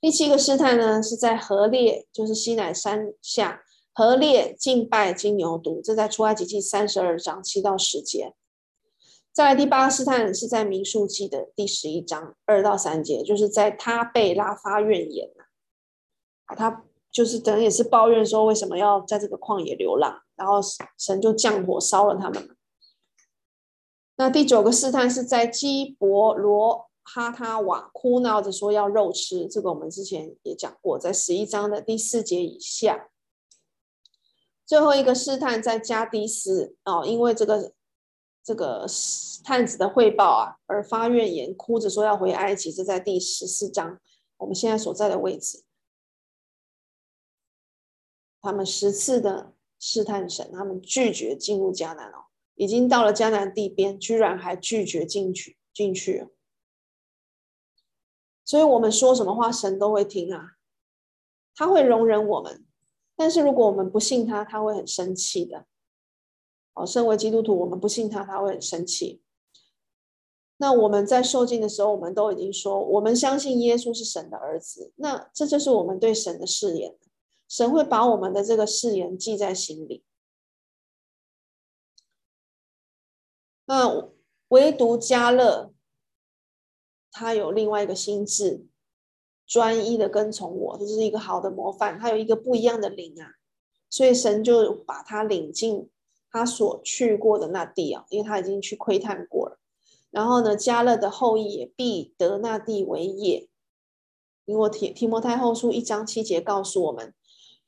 [0.00, 8.34] 第七个试探呢，是在何烈，就是西乃山下，何烈敬拜金牛犊，这在出埃及记三十二章七到十节。
[9.32, 15.28] 再来第八个试探是在民数记的第十一章二到三节，就是在他贝拉发怨言，
[16.56, 20.60] 他就是等于也是抱怨说为什么要在这个旷野流浪，然后
[20.96, 22.56] 神就降火烧了他们。
[24.16, 26.86] 那第九个试探是在基伯罗。
[27.10, 33.08] 哈他瓦哭闹着说要肉吃，这个我们之前也讲过，在十一章的第四节以下。
[34.66, 37.72] 最后一个试探在加低斯哦，因为这个
[38.44, 38.84] 这个
[39.42, 43.98] 探子的汇报啊，而发怨言，哭着说要回埃及，这在第十四章
[44.36, 45.64] 我们现在所在的位置。
[48.48, 56.28] 他们十次的试探神，他们拒绝进入迦南哦，已经到了迦南地边，居然还拒绝进去进去。
[58.42, 60.52] 所以我们说什么话，神都会听啊，
[61.54, 62.64] 他会容忍我们，
[63.14, 65.66] 但是如果我们不信他，他会很生气的。
[66.72, 69.20] 哦，身为基督徒，我们不信他，他会很生气。
[70.56, 76.96] 那我们在受浸的时候，我们都已经说，我们相信耶稣是神的儿子，那这就是我们对神的誓言，
[77.48, 80.04] 神会把我们的这个誓言记在心里。
[83.64, 84.10] 那
[84.48, 85.72] 唯独迦勒。
[87.10, 88.66] 他有另外一个心智，
[89.44, 91.98] 专一的跟从我，这是一个好的模范。
[91.98, 93.32] 他有一个不一样的灵啊，
[93.88, 95.90] 所以神就把他领进
[96.30, 99.58] 他所去过的那地啊，因为他已经去窥探过了。
[100.10, 103.48] 然后呢，迦勒的后裔也必得那地为业。
[104.44, 107.14] 因为提提摩太后书一章七节告诉我们，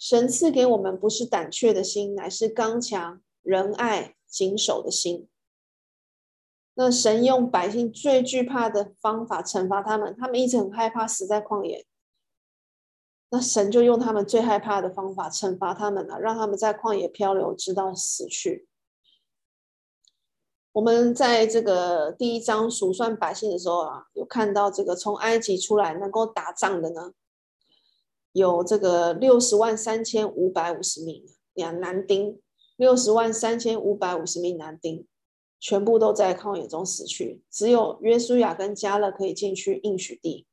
[0.01, 5.29] 神赐给我们不是胆怯的心，乃是刚强、仁爱、谨守的心。
[6.73, 11.87] 那神用百姓最惧怕的方法惩罚他们，他们一直很害怕死在旷野。
[13.29, 18.67] 那神就用他们最害怕的方法惩罚他们了，让他们在旷野漂流，直到死去。
[20.73, 27.13] 我们在这个第一章数算百姓的时候啊，有看到这个从埃及出来能够打仗的呢，
[28.33, 32.41] 有这个六十万三千五百五十名两男丁，
[32.77, 35.07] 六十万三千五百五十名男丁。
[35.63, 40.47] 全部都在旷野中死去，只有约书亚跟迦勒可以进去应许地。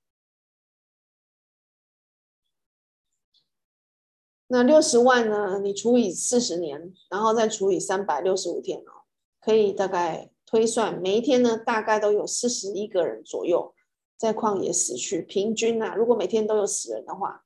[4.47, 5.59] 那六十万呢？
[5.59, 9.07] 你除以四十年，然后再除以三百六十五天哦，
[9.39, 13.73] 可以大概推算，每一天呢，大概都有四十一个人左右
[14.17, 15.21] 在旷野死去。
[15.21, 17.45] 平均啊，如果每天都有死人的话，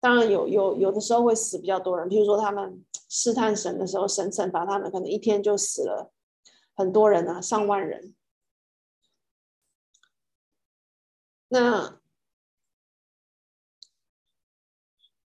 [0.00, 6.12] 当然有有有的时候会死比较多人，譬如说他们试探神的时候，神惩罚他们，可能一天就死了。
[6.74, 8.14] 很多人啊，上万人。
[11.48, 12.00] 那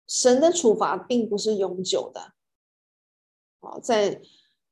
[0.06, 2.32] 神的处罚并不是永久的。
[3.60, 4.22] 好，在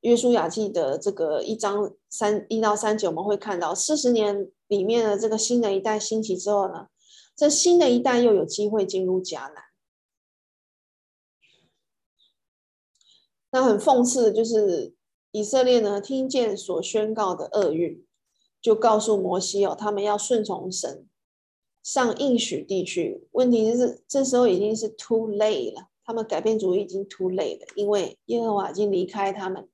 [0.01, 6.87] 约书亚记的这个一章三一到三节，我们会看到四十年里面的这个新的一代兴起之后呢，
[7.35, 9.64] 这新的一代又有机会进入迦南。
[13.55, 14.93] 那很讽刺的就是。
[15.31, 18.05] 以色列呢，听见所宣告的厄运，
[18.61, 21.05] 就告诉摩西哦，他们要顺从神，
[21.83, 23.27] 上应许地区。
[23.31, 29.67] 问题是这时候已经是 too late 了，他们改变主意已经 too late 了，因为耶和华已经离开他们。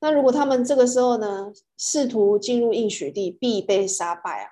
[0.00, 4.50] 那如果他们这个时候呢，试图进入应许地，必被杀败啊！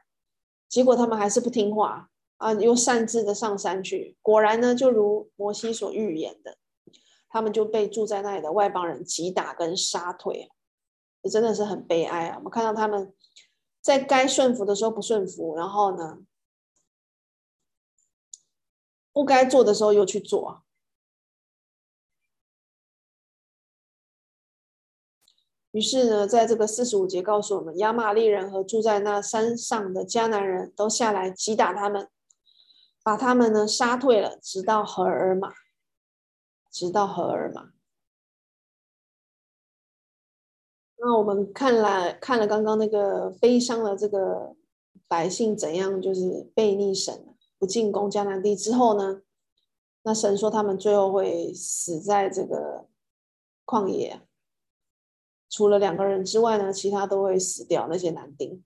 [0.66, 4.16] 结果他们还是不听话啊，又擅自的上山去。
[4.22, 6.56] 果然呢，就如摩西所预言的。
[7.32, 10.52] 他们就被住在那里的外邦人击打跟杀退，
[11.22, 12.36] 这真的是很悲哀啊！
[12.36, 13.14] 我们看到他们
[13.80, 16.18] 在该顺服的时候不顺服，然后呢，
[19.14, 20.62] 不该做的时候又去做。
[25.70, 32.10] 于是呢，在这个四十五节告诉我们，亚玛力人和住在那山上的迦南人都下来击打他们，
[33.02, 35.50] 把他们呢杀退了，直到何珥玛。
[36.72, 37.70] 直到何珥玛。
[40.96, 44.56] 那我们看了看了刚刚那个悲伤的这个
[45.06, 47.26] 百姓怎样，就是被逆神，
[47.58, 49.20] 不进攻迦南地之后呢，
[50.02, 52.88] 那神说他们最后会死在这个
[53.66, 54.22] 旷野，
[55.50, 58.64] 除了两个人之外呢，其他都会死掉，那些男丁。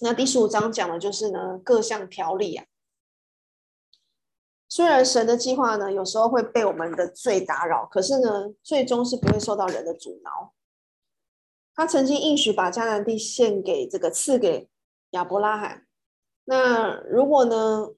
[0.00, 2.66] 那第十五章讲的就是呢，各项条例啊。
[4.74, 10.54] 虽然神的计划呢，有时候会被我们的罪打扰，可是呢，最终是不会受到人的阻挠。
[11.74, 14.70] 他曾经应许把迦南地献给这个赐给
[15.10, 15.86] 亚伯拉罕。
[16.44, 17.90] 那如果呢，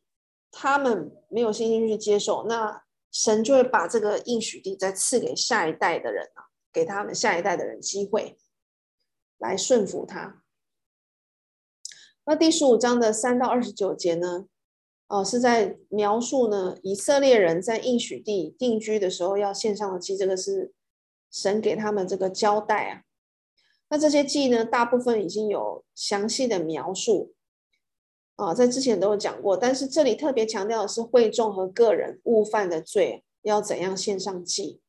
[0.51, 2.83] 他们没有信心去接受，那
[3.13, 8.37] 神就会把这个应许地再赐给下一代的人啊，给他们下一代的人机会
[9.39, 10.43] 来顺服他。
[12.25, 14.47] 那第十五章的三到二十九节呢，
[15.15, 20.73] 呃，是在描述呢以色列人在应许地定居的时候要献上的祭，这个是
[21.31, 23.03] 神给他们这个交代啊。
[23.91, 27.33] 那这些祭呢，大部分已经有详细的描述。
[28.35, 34.81] 啊，在之前都有讲过，但是这里特别强调的是会众和个人误犯的罪要怎样献上祭。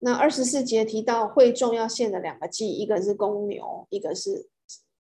[0.00, 4.48] 那二十四节提到会众要献的两个祭，一个是公牛，一个是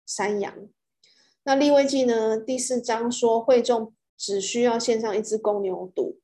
[0.06, 0.54] 山羊。
[1.42, 2.38] 那立位记呢？
[2.38, 6.18] 第四章说会众只需要献上一只公牛犊。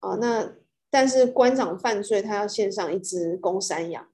[0.00, 0.56] 啊，那
[0.90, 4.10] 但是官长犯罪，他要献上一只公山羊。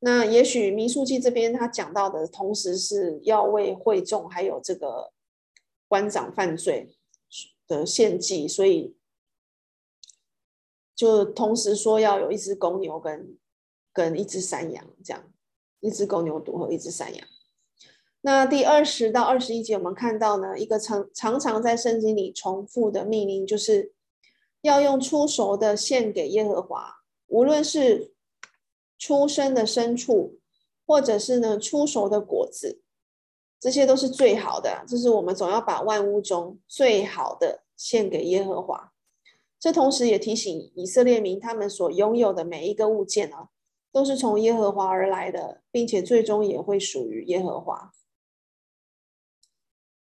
[0.00, 5.12] 那也许民书记这边他讲到的同时是要为会众还有这个。
[5.88, 6.96] 官长犯罪
[7.68, 8.96] 的献祭，所以
[10.94, 13.36] 就同时说要有一只公牛跟
[13.92, 15.30] 跟一只山羊，这样
[15.80, 17.28] 一只公牛犊和一只山羊。
[18.24, 23.92] 那第二十到二十一节，我们看到呢，一个常常常在圣经里重复的命令，就是
[24.60, 26.94] 要用初熟的献给耶和华，
[27.26, 28.14] 无论是
[28.96, 30.38] 出生的牲畜，
[30.86, 32.80] 或者是呢初熟的果子。
[33.58, 38.92] 这些都是最好的，这是我们总要把万物中最好的献给耶和华。
[39.58, 43.48] 这同时也提醒以色列民，他们所拥有的每一个物件啊，
[43.92, 47.92] 都是从耶和华而来的，并且最终也会属于耶和华。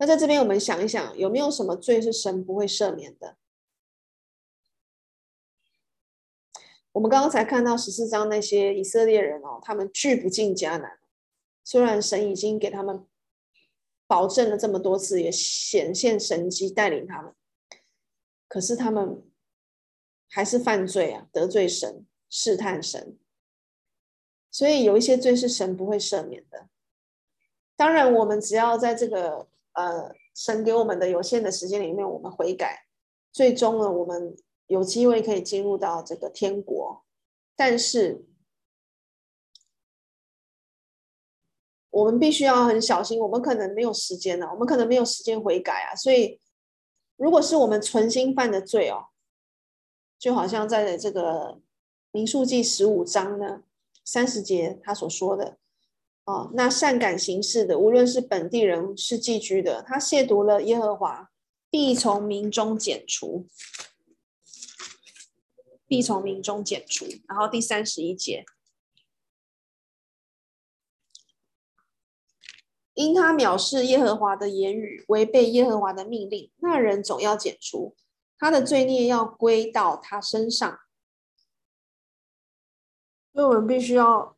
[0.01, 3.37] 那在这边，我们想一想，有没有什么罪是神不会赦免的？
[6.93, 10.99] 我们刚刚才看到十四章那些以色列人哦，他们拒不进迦南，
[11.63, 13.07] 虽然神已经给他们。
[14.07, 17.33] 保证了这么多次，也显现神迹带领他们，
[18.49, 19.23] 可是他们
[20.29, 23.17] 还是犯罪啊，得罪神，试探神。
[24.51, 26.69] 所以有一些罪是神不会赦免的。
[27.77, 32.87] 当然，我们只要在这个呃神给我们的有限的时间里面，我们悔改，
[33.33, 37.05] 最终呢，我们有机会可以进入到这个天国。
[37.57, 38.25] 但是，
[41.91, 45.95] 我们必须要很小心，我们可能没有时间了，我们可能没有时间悔改啊。
[45.95, 46.41] 所以，
[47.17, 49.09] 如果是我们存心犯的罪哦，
[50.19, 51.61] 就好像在这个
[52.13, 53.63] 民数记十五章呢
[54.05, 55.59] 三十节他所说的
[56.25, 61.31] 哦，那善感行事的，无论是本地人是寄居的，他亵渎了耶和华，
[61.71, 63.47] 必从民中剪除，
[65.87, 67.07] 必从民中剪除。
[67.27, 68.45] 然后第三十一节。
[72.95, 77.97] 因他藐视耶和华的言语，违背耶和华的命令，那人总要剪除，
[78.39, 80.81] 他的罪孽要归到他身上。
[83.33, 84.37] 所以，我们必须要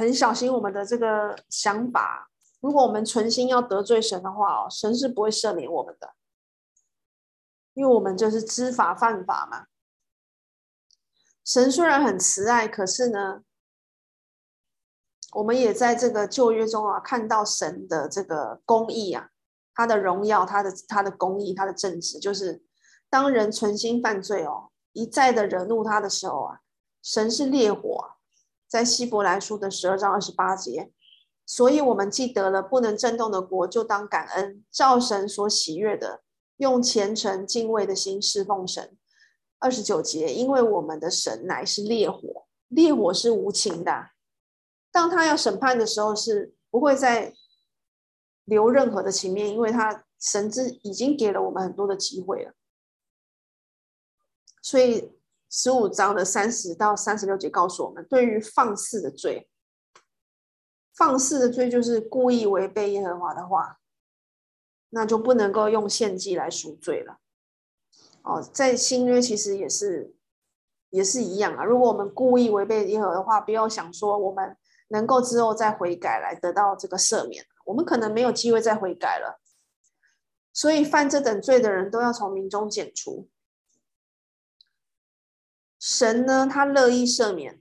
[0.00, 2.30] 很小心我们的这个想法。
[2.60, 6.14] 如果我们存心要得罪神的话，哦，神是不会赦免我们的，
[7.74, 9.66] 因为我们就是知法犯法嘛。
[11.44, 13.42] 神虽然很慈爱，可是呢，
[15.32, 19.30] 我们也在这个旧约中啊，看到神的这个公义啊，
[19.74, 22.62] 他的荣耀，他的他的公义，他的正直，就是
[23.08, 26.60] 当人存心犯罪哦，一再的惹怒他的时候啊，
[27.02, 28.18] 神是烈火，
[28.70, 30.92] 在希伯来书的十二章二十八节，
[31.44, 36.22] 所以我们既得了不能震动的国，就当感恩，照神所喜悦的，
[36.58, 38.96] 用虔诚敬畏的心侍奉神。
[39.58, 44.10] 二十九节，因为我们的神乃是烈火，烈火是无情的。
[44.92, 47.34] 当他要审判的时候，是不会再
[48.44, 52.52] 留任何的情面，因为他神之已经给了我们很多的机会了。
[54.62, 55.12] 所以
[55.50, 59.50] 十五章的三十到三十六节告诉我们，对于放肆的罪，
[60.94, 63.78] 放肆的罪就是故意违背耶和华的话，
[64.90, 67.18] 那就不能够用献祭来赎罪了。
[68.22, 70.14] 哦，在新约其实也是
[70.90, 71.64] 也是一样啊。
[71.64, 74.56] 如果我们故意违背耶和华的话，不要想说我们。
[74.92, 79.40] 能够之后再悔改来得到这个赦免，我们可能没有机会再悔改了。
[80.52, 83.28] 所以犯这等罪的人都要从民中剪除。
[85.80, 87.58] 神呢，他乐意赦免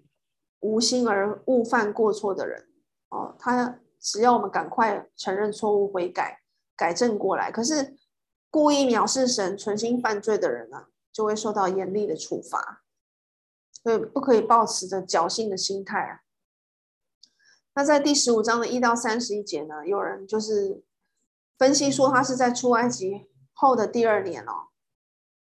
[0.59, 2.67] 无心而误犯过错的人
[3.09, 6.41] 哦，他只要我们赶快承认错误、悔改、
[6.75, 7.49] 改正过来。
[7.49, 7.97] 可是
[8.51, 12.83] 故意藐视神、存心犯罪的人呢，就会受到严厉的处罚。
[13.81, 16.19] 所以不可以抱持着侥幸的心态啊。
[17.75, 20.83] 那在第十五章的一到三十一节呢，有人就是
[21.57, 24.67] 分析说，他是在出埃及后的第二年哦，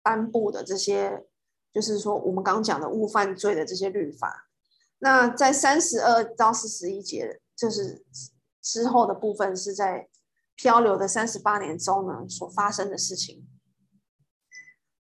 [0.01, 1.26] 颁布的这些，
[1.74, 4.47] 就是说我们刚刚讲的误犯罪的这些律法。
[4.99, 8.03] 那在三十二到四十一节，就是
[8.61, 10.07] 之后的部分，是在
[10.55, 13.47] 漂流的三十八年中呢所发生的事情。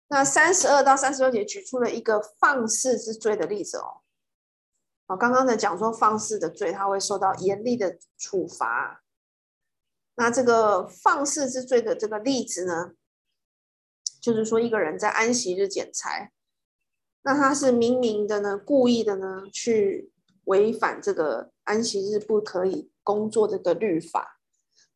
[0.07, 4.01] 那三十二到三十六节举出了一个放肆之罪的例子哦。
[5.07, 9.03] 我，刚刚的讲说放肆的罪，他会受到严厉的处罚。
[10.15, 12.91] 那这个放肆之罪的这个例子呢，
[14.21, 16.31] 就是说一个人在安息日剪柴，
[17.21, 20.11] 那他是明明的呢，故意的呢，去
[20.45, 24.39] 违反这个安息日不可以工作这个律法。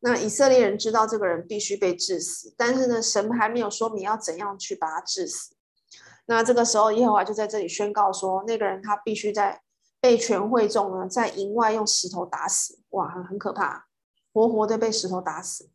[0.00, 5.54] 那以色列人知道这个人必须被治死，但是呢，神还没有说明要怎样去把他治死。
[6.26, 9.62] 那这个时候，耶和华就在这里宣告说，那个人他必须在
[10.00, 12.78] 被全会众呢，在营外用石头打死。
[12.90, 13.86] 哇，很很可怕，
[14.32, 15.68] 活活的被石头打死。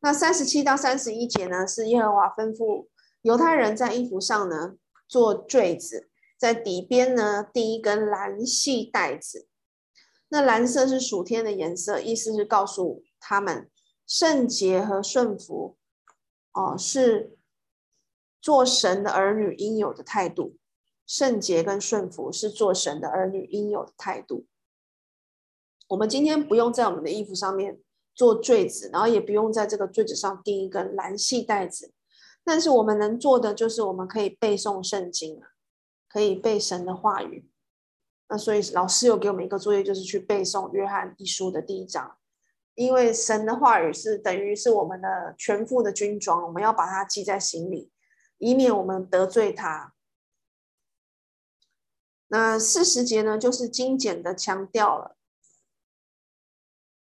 [0.00, 2.86] 那三十七到三十一节呢，是耶和华吩咐
[3.22, 4.76] 犹太人在衣服上呢
[5.10, 6.08] 做坠子，
[6.38, 9.48] 在底边呢钉一根蓝细带子。
[10.28, 13.02] 那蓝色是属天的颜色，意思是告诉。
[13.22, 13.68] 他们
[14.06, 15.76] 圣洁和顺服，
[16.52, 17.36] 哦，是
[18.40, 20.56] 做神的儿女应有的态度。
[21.06, 24.46] 圣洁跟顺服是做神的儿女应有的态度。
[25.88, 27.78] 我们今天不用在我们的衣服上面
[28.14, 31.92] 做坠子，然后也不用在这个坠子上钉一根蓝细带子。
[32.44, 35.40] 但是我们能做的就是，我们可以背诵圣经，
[36.08, 37.50] 可以背神的话语。
[38.28, 42.16] 那所以老师有给我们一个作业，就是去背诵约翰一书的第一章。
[42.74, 47.92] 因为神的话语是等于是我们的全副的军装，我们要把它记在心里，
[48.38, 49.94] 以免我们得罪他。
[52.28, 55.16] 那四十节呢，就是精简的强调了。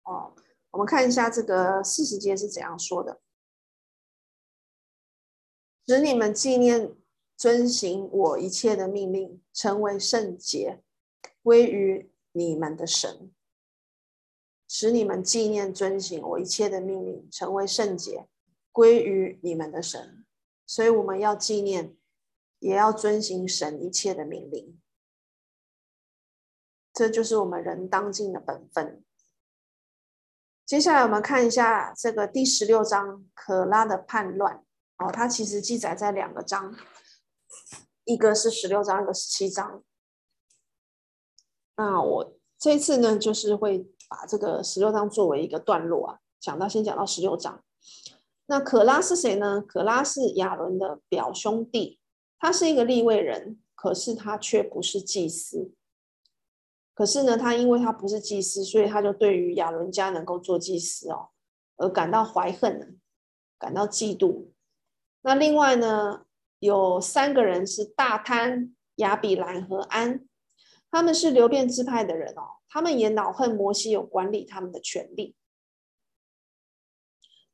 [0.04, 0.32] 哦，
[0.70, 3.20] 我们看一下这个四十节是怎样说的：
[5.90, 6.94] 使你们纪念
[7.36, 10.84] 遵行我一切的命令，成为圣洁，
[11.42, 13.32] 归于你们的神。
[14.68, 18.28] 使你们纪念遵行我一切的命令，成为圣洁，
[18.70, 20.24] 归于你们的神。
[20.64, 21.96] 所以我们要纪念，
[22.60, 24.80] 也要遵行神一切的命令。
[26.92, 29.02] 这就是我们人当尽的本分。
[30.64, 34.64] 接下来我们看一下这个第十六章可拉的叛乱。
[35.00, 36.76] 哦，它其实记载在两个章，
[38.04, 39.82] 一个是十六章，一个十七章。
[41.76, 43.90] 那我这次呢，就是会。
[44.10, 47.62] 把这个十六章作为一个段落啊，讲到先讲到十六章。
[48.46, 49.62] 那可拉是谁呢？
[49.62, 52.00] 可拉是亚伦的表兄弟，
[52.36, 55.72] 他是一个利未人，可是他却不是祭司。
[56.92, 61.28] 可是呢，他因为他不是祭司，所以他就对于亚伦家能够做祭司哦，
[61.76, 62.98] 而感到怀恨，
[63.60, 64.48] 感到嫉妒。
[65.22, 66.24] 那另外呢，
[66.58, 70.26] 有三个人是大贪、亚比兰和安，
[70.90, 72.58] 他们是流便支派的人哦。
[72.68, 75.34] 他们也恼恨摩西有管理他们的权利。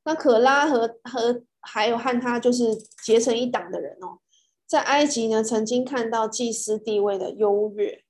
[0.05, 4.19] 那可拉和和还有和他就是结成一党的人哦，
[4.67, 8.05] 在埃及呢曾经看到祭司地位的优越。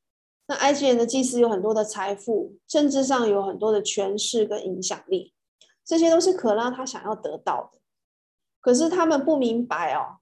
[0.48, 5.32] 那埃及人的祭司有很多的财富，政治上有很多的权势跟影响力，
[5.84, 7.80] 这些都是可拉他想要得到的。
[8.66, 10.18] 可是他们不明白哦，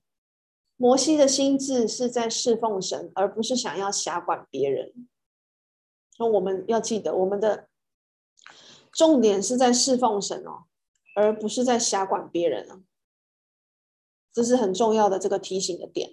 [0.77, 4.93] 摩西的心志是在侍奉神，而不是想要辖管别人。
[6.19, 7.69] 那我们要记得，我们的
[8.93, 10.65] 重点是在侍奉神哦，
[11.17, 12.83] 而不是在辖管别人哦。
[14.31, 16.11] 这是很重要的这个提醒的点。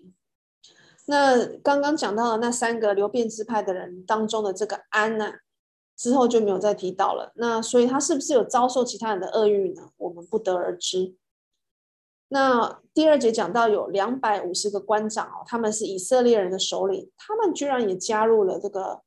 [1.08, 5.34] 那刚刚讲到的那三个流便支派的人当中的这个安呢，
[5.98, 7.34] 之后就没有再提到了。
[7.36, 9.92] 那所以他是不是有遭受其他人的恶运呢？
[9.98, 11.18] 我们不得而知。
[12.34, 19.02] 那第二节讲到有两百五十个官长哦，他们是以色列人的首领，他们居然也加入了这个。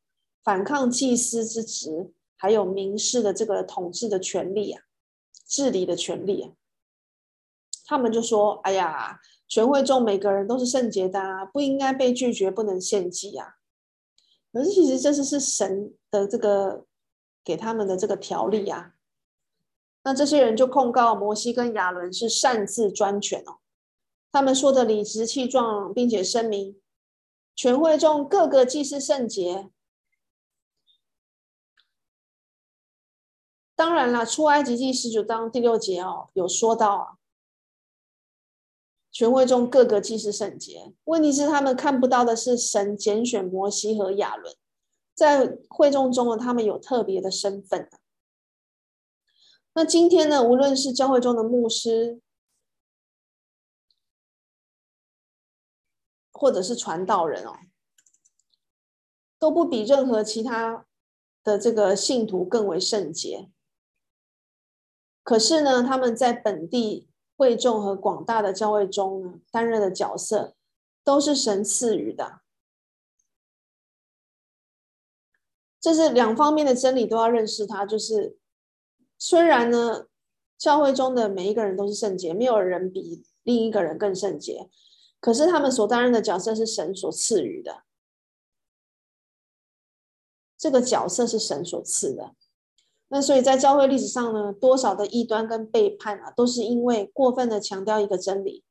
[0.45, 4.83] 反抗祭司之职，还有民事的这个统治的权利啊，
[5.49, 6.53] 治理的权利啊，
[7.87, 13.55] 他们就说：“哎呀，全会众每个人都是圣洁的啊，不应该被拒绝，不能献祭啊。”
[14.53, 16.85] 可是其实这是是神的这个
[17.43, 18.94] 给他们的这个条例啊。
[20.05, 23.57] 那这些人就控告摩西跟亚伦是擅自专权哦，
[24.31, 26.79] 他们说的理直气壮，并且声明
[27.57, 29.71] 全会众各个祭祀圣洁。
[33.75, 37.07] 当然了，出埃及记十九章第六节哦，有说到啊，
[39.11, 40.93] 全会众各个祭祀圣洁。
[41.05, 44.55] 问题是他们看不到的是神拣选摩西和亚伦，
[45.15, 47.89] 在会众中呢，他们有特别的身份。
[49.75, 52.21] 那今天呢，无论是教会中的牧师，
[56.33, 57.59] 或者是传道人哦，
[59.39, 60.87] 都不比任何其他
[61.43, 63.51] 的这个信徒更为圣洁。
[65.25, 70.55] 可是呢，他们在本地贵重和广大的教会中呢，担任的角色
[71.03, 72.43] 都是神赐予的。
[75.81, 78.39] 这是两方面的真理都要认识，它就是
[79.27, 80.05] 虽然呢，
[80.59, 84.69] 教会中的每一个人都是圣洁，没有人比另一个人更圣洁。
[85.19, 87.85] 可是他们所担任的角色是神所赐予的，
[90.59, 92.35] 这个角色是神所赐的。
[93.09, 98.63] 那所以在教会历史上呢，多少的异端跟背叛啊，都是因为过分的强调一个真理，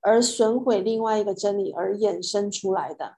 [0.00, 3.16] 而损毁另外一个真理而衍生出来的。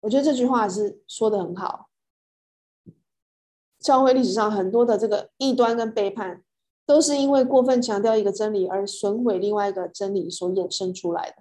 [0.00, 1.88] 我觉得这句话是说的很好。
[3.82, 6.42] 教会历史上很多的这个异端跟背叛，
[6.86, 11.36] 都是因为过分强调一个真理而损毁另外一个真理所衍生出来的。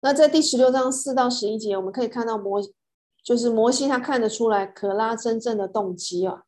[0.00, 2.62] 那在第十六章四到十一节，我们可以看到摩，
[3.24, 6.44] 就是摩西他看得出来可拉真正的动机啊，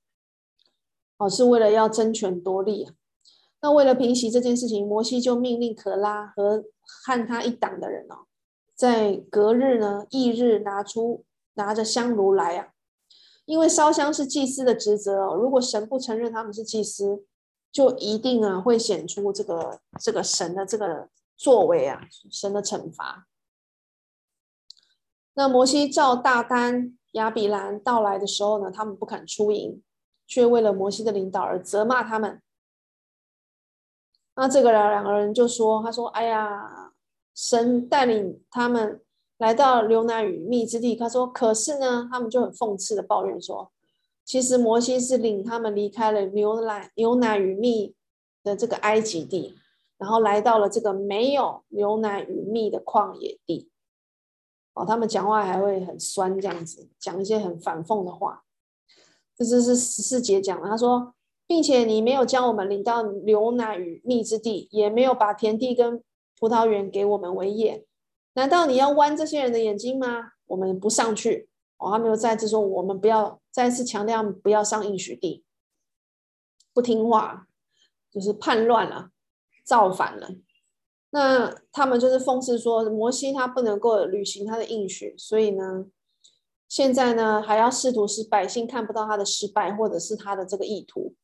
[1.18, 2.94] 哦，是为了要争权夺利啊。
[3.60, 6.64] 那为了平息这件事情，摩西就命令可拉和
[7.04, 8.26] 和他一党的人哦，
[8.74, 11.24] 在隔日呢，翌日拿出
[11.54, 12.68] 拿着香炉来啊，
[13.50, 15.34] 因为烧香是祭司的职责哦。
[15.34, 17.24] 如果神不承认他们是祭司，
[17.72, 23.26] 就一定啊会显出这个这个神的这个作为啊，神的惩罚。
[25.34, 29.82] 那摩西召大丹、亚比兰到来的时候呢，他们不肯出营，
[30.28, 32.40] 却为了摩西的领导而责骂他们。
[34.36, 36.92] 那这个两两个人就说：“他说，哎呀，
[37.34, 39.02] 神带领他们
[39.40, 40.94] 来到流奶与蜜之地。
[40.94, 43.72] 他说，可是呢，他们就很讽刺的抱怨说，
[44.22, 47.94] 其实摩西是领他们离开了牛奶、牛奶与蜜
[48.44, 49.54] 的这个埃及地，
[49.96, 53.70] 然后来到了这个没有牛奶与蜜的旷野地。”
[54.74, 58.44] 哦，他们讲话还会很酸，这样子讲一些很反讽的话。
[59.34, 61.14] 这是是十四节讲的，他说，
[61.46, 66.04] 并且你没有将我们领到牛奶与蜜之地，也没有把田地跟
[66.38, 67.86] 葡萄园给我们为业，
[68.34, 70.32] 难道你要剜这些人的眼睛吗？
[70.46, 71.48] 我们不上去。
[71.78, 75.44] 哦，他没有再次说，我们不要再次强调不要上应许地，
[76.74, 77.46] 不听话，
[78.10, 79.10] 就是叛乱了，
[79.64, 80.28] 造反了。
[81.08, 85.86] 那他们就是讽刺说，摩西他不能够履行他的应许，所以呢，
[86.68, 91.14] 现在呢还要试图使百姓看不到他的失败，或者是他的这个意图。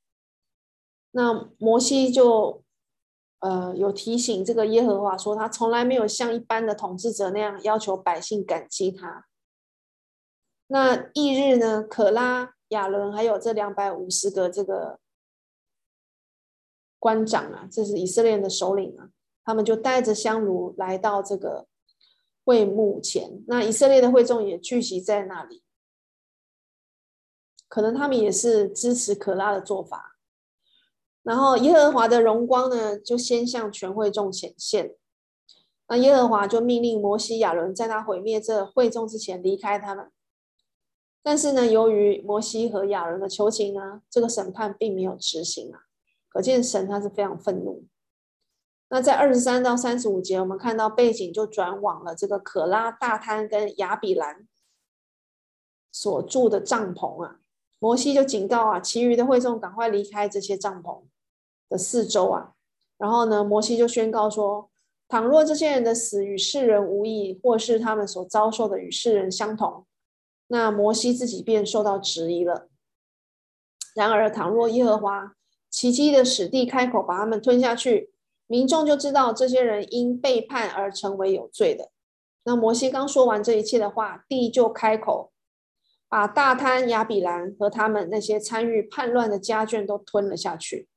[1.11, 2.65] 那摩西就
[3.47, 9.27] 呃有提醒这个耶和华说，他从来没有像一般的统治者那样要求百姓感激他。
[10.67, 14.99] 那翌日呢，可拉、亚伦还有这两百五十个这个
[16.99, 19.11] 官长啊，这是以色列的首领啊。
[19.45, 21.69] 他们就带着香炉来到这个
[22.45, 25.63] 会幕前，那以色列的会众也聚集在那里。
[27.69, 30.16] 可能他们也是支持可拉的做法。
[31.27, 34.95] 然后耶和华的荣光呢，就先向全会众显现。
[35.89, 40.13] 那耶和华就命令摩西、亚伦在他毁灭这会众之前离开他们。
[41.25, 45.81] 但是呢，由于摩西和亚伦的求情呢，这个审判并没有执行啊，
[46.29, 47.85] 可见神他是非常愤怒。
[48.89, 54.47] 那在二十三到三十五节，我们看到背景就转往了这个可拉、大坍跟亚比兰
[55.91, 57.41] 所住的帐篷啊。
[57.81, 61.03] 摩西就警告啊，其余的会众赶快离开这些帐篷
[61.69, 62.53] 的四周啊。
[62.99, 64.71] 然后呢，摩西就宣告说，
[65.09, 69.87] 倘若这些人的死与世人无异，或是他们所遭受的与世人相同，
[70.49, 72.69] 那摩西自己便受到质疑了。
[73.95, 75.35] 然而，倘若耶和华
[75.71, 78.13] 奇迹的使地开口把他们吞下去，
[78.47, 81.91] 民众就知道这些人因背叛而成为有罪的。
[82.45, 85.33] 那摩西刚说完这一切的话，地就开口，
[86.09, 90.89] 把大贪亚比兰和他们那些参与叛乱的家眷都吞了下去。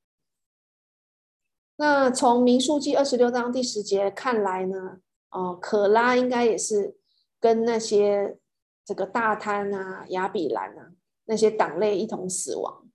[1.82, 5.00] 那从民数记二十六章第十节看来呢，
[5.32, 6.98] 哦，可拉应该也是
[7.40, 8.38] 跟那些
[8.84, 10.92] 这个大贪啊、亚比兰啊
[11.24, 12.90] 那些党类一同死亡。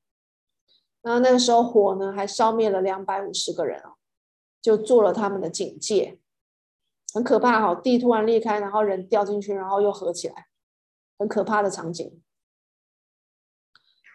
[1.00, 3.94] 那那个时候火呢，还烧灭了两百五十个人哦。
[4.60, 6.18] 就做了他们的警戒，
[7.12, 7.74] 很可怕哈！
[7.74, 10.46] 地突然裂开，然后人掉进去，然后又合起来，
[11.18, 12.22] 很可怕的场景。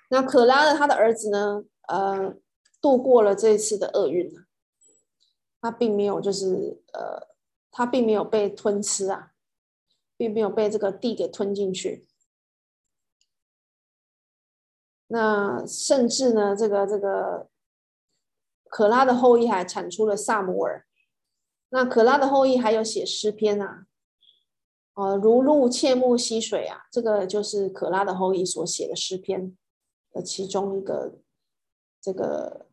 [0.09, 1.63] 那可拉的他的儿子呢？
[1.88, 2.36] 呃，
[2.82, 4.32] 度过了这一次的厄运，
[5.62, 7.28] 他并没有就是呃，
[7.72, 9.34] 他并没有被吞吃啊，
[10.18, 12.07] 并没有被这个地给吞进去。
[15.07, 17.49] 那甚至呢，这个这个。
[18.72, 20.86] 可拉的后裔还产出了撒母耳，
[21.70, 23.88] 那可拉的后裔还有写诗篇啊，
[24.93, 29.57] 呃，如鹿切慕溪水啊，这个就是可拉的后裔所写的诗篇
[30.12, 31.16] 的其中一个
[31.99, 32.68] 这个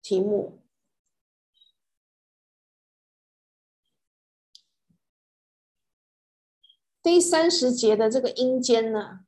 [0.00, 0.59] 题目。
[7.02, 9.20] 第三十节的这个阴间呢，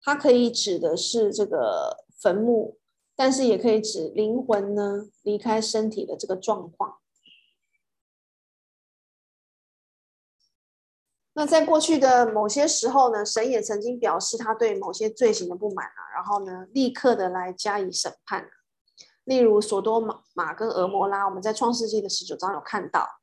[0.00, 2.78] 它可以指的是这个坟墓，
[3.14, 6.98] 但是也可以指灵魂呢离开身体的这个状况。
[11.34, 18.48] 那在过去的某些时候呢，神也曾经表示他对某些罪行的不满啊，然后呢，立刻的来加以审判。
[19.22, 23.17] 例如所多玛玛跟俄摩拉，我们在创世纪的十九章有看到；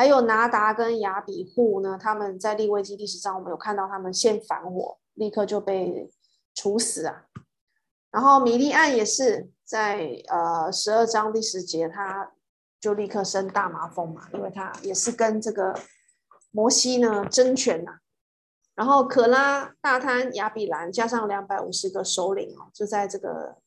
[0.00, 6.10] 还有拿达跟亚比户呢，他们在利未记第十章我们有看到他们献反火，立刻就被
[6.54, 7.26] 处死啊。
[8.10, 12.32] 然后米利暗也是在呃十二章第十节，他
[12.80, 15.78] 就立刻生大麻风嘛，因为他也是跟这个。
[16.50, 17.98] 摩西呢争权呐、
[18.74, 23.58] 然后可拉、大坍、亚比兰加上两百五十个首领哦，就在这个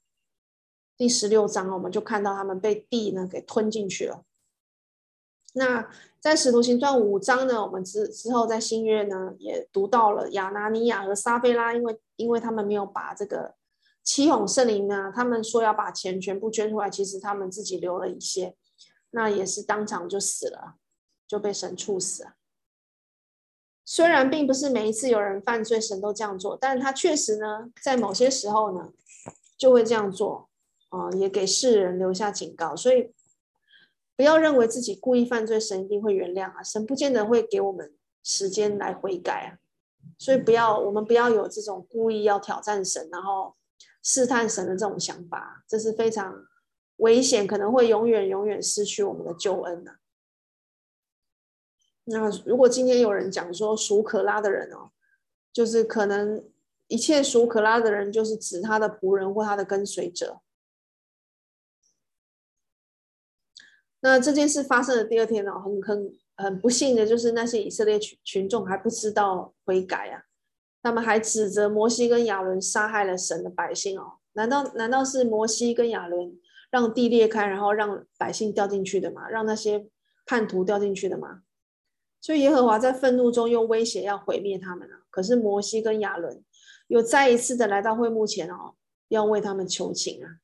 [0.98, 4.26] 第十六章，我们就看到他们被地呢给吞进去了。
[5.54, 5.90] 那
[6.20, 13.56] 在使徒行传五章呢，我们之之后在新约呢也读到了亚拿尼亚和撒非拉，因为因为他们没有把这个
[14.04, 18.56] 七孔圣灵呢，他们说要把钱全部捐出来，其实他们自己留了一些，
[19.12, 20.76] 那也是当场就死了，
[21.28, 22.34] 就被神处死了。
[23.86, 28.90] 虽然并不是每一次有人犯罪，神都这样做，但是他确实呢，在某些时候呢，
[29.58, 30.50] 就会这样做，
[30.90, 32.76] 啊、也给世人留下警告。
[32.76, 33.14] 所以，
[34.16, 37.94] 不要认为自己故意犯罪，神一定会原谅啊，神不见得会给我们
[38.24, 39.50] 时间来悔改啊。
[40.20, 43.56] 所以，不要我们不要有这种故意要挑战神，然后
[44.04, 46.46] 试探神的这种想法，这是非常
[46.98, 49.96] 危险，可能会永远永远失去我们的救恩的、
[52.06, 54.92] 那如果今天有人讲说属可拉的人哦，
[55.52, 56.44] 就是可能
[56.88, 60.42] 一切属可拉的人，就是指他的仆人或他的跟随者。
[64.04, 70.26] 那这件事发生的第二天呢，很很很不幸的就是那些以色列群群众还不知道悔改啊，
[70.82, 74.16] 他们还指责摩西跟亚伦杀害了神的百姓哦。
[74.34, 76.38] 难道难道是摩西跟亚伦
[76.70, 79.30] 让地裂开，然后让百姓掉进去的吗？
[79.30, 79.88] 让那些
[80.26, 81.44] 叛徒掉进去的吗？
[82.20, 85.00] 所以耶和华在愤怒中又威胁要毁灭他们啊。
[85.10, 86.44] 可是摩西跟亚伦
[86.88, 88.76] 又再一次的来到会幕前哦，
[89.08, 90.43] 要为他们求情啊。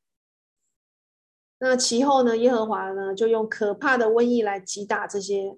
[1.60, 5.58] 那其后呢，耶和华呢就用可怕的瘟疫来击打这些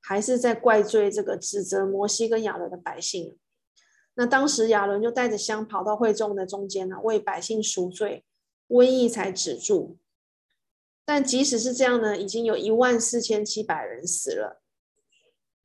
[0.00, 3.38] 还是在怪罪这个指责摩西跟亚伦的百姓。
[4.14, 8.24] 那当时亚伦就带着香跑到会众的中间呢，为百姓赎罪，
[8.68, 9.98] 瘟疫才止住。
[11.04, 14.62] 但即使是这样呢，已经有一万四千七百人死了。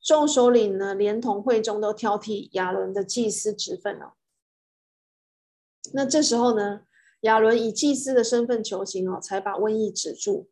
[0.02, 4.14] 众首领呢，连同会众都挑剔亚伦的祭司职分哦。
[5.94, 6.82] 那这时候呢，
[7.24, 10.48] 亚伦以祭司的身份求情哦，才把瘟疫止住。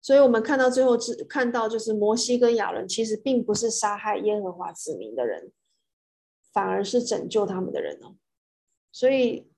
[0.00, 5.52] 所以，我们看到最后，只看到就是摩西跟亚伦其实并不是杀害耶和华子民的人，
[6.52, 8.16] 反而是拯救他们的人哦。
[8.90, 9.50] 所以，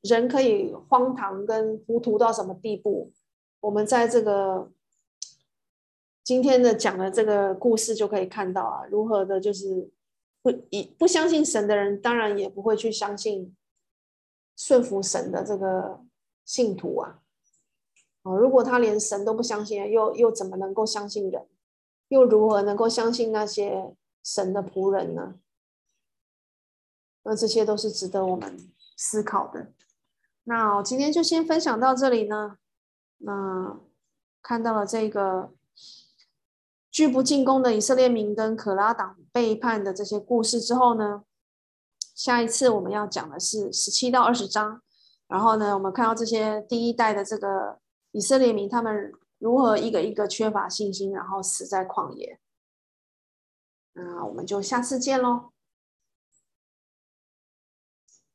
[0.00, 3.12] 人可以荒唐跟糊涂到什么地步？
[3.60, 4.72] 我们在这个。
[6.24, 9.88] 今天的讲的这个故事就可以看到啊，如何的，就是
[10.42, 13.54] 不以不相信神的人，当然也不会去相信
[14.56, 16.00] 顺服神的这个
[16.44, 17.20] 信徒啊。
[18.22, 21.46] 啊，如果他连神都不相信，又又怎么能够相信人？
[22.08, 23.94] 又如何能够相信那些
[24.24, 25.36] 神的仆人呢？
[27.22, 29.72] 那这些都是值得我们思考的。
[30.44, 32.58] 那我今天就先分享到这里呢。
[33.18, 33.78] 那
[34.42, 35.52] 看到了这个。
[36.88, 41.24] 拒不进攻的以色列民跟可拉党背叛的这些故事之后呢，
[42.16, 44.80] 下一次我们要讲的是十七到二十章，
[45.28, 47.78] 然后呢，我们看到这些第一代的这个
[48.12, 52.40] 以色列民，他们如何一个一个缺乏信心，然后死在旷野。
[53.92, 55.52] 那我们就下次见喽。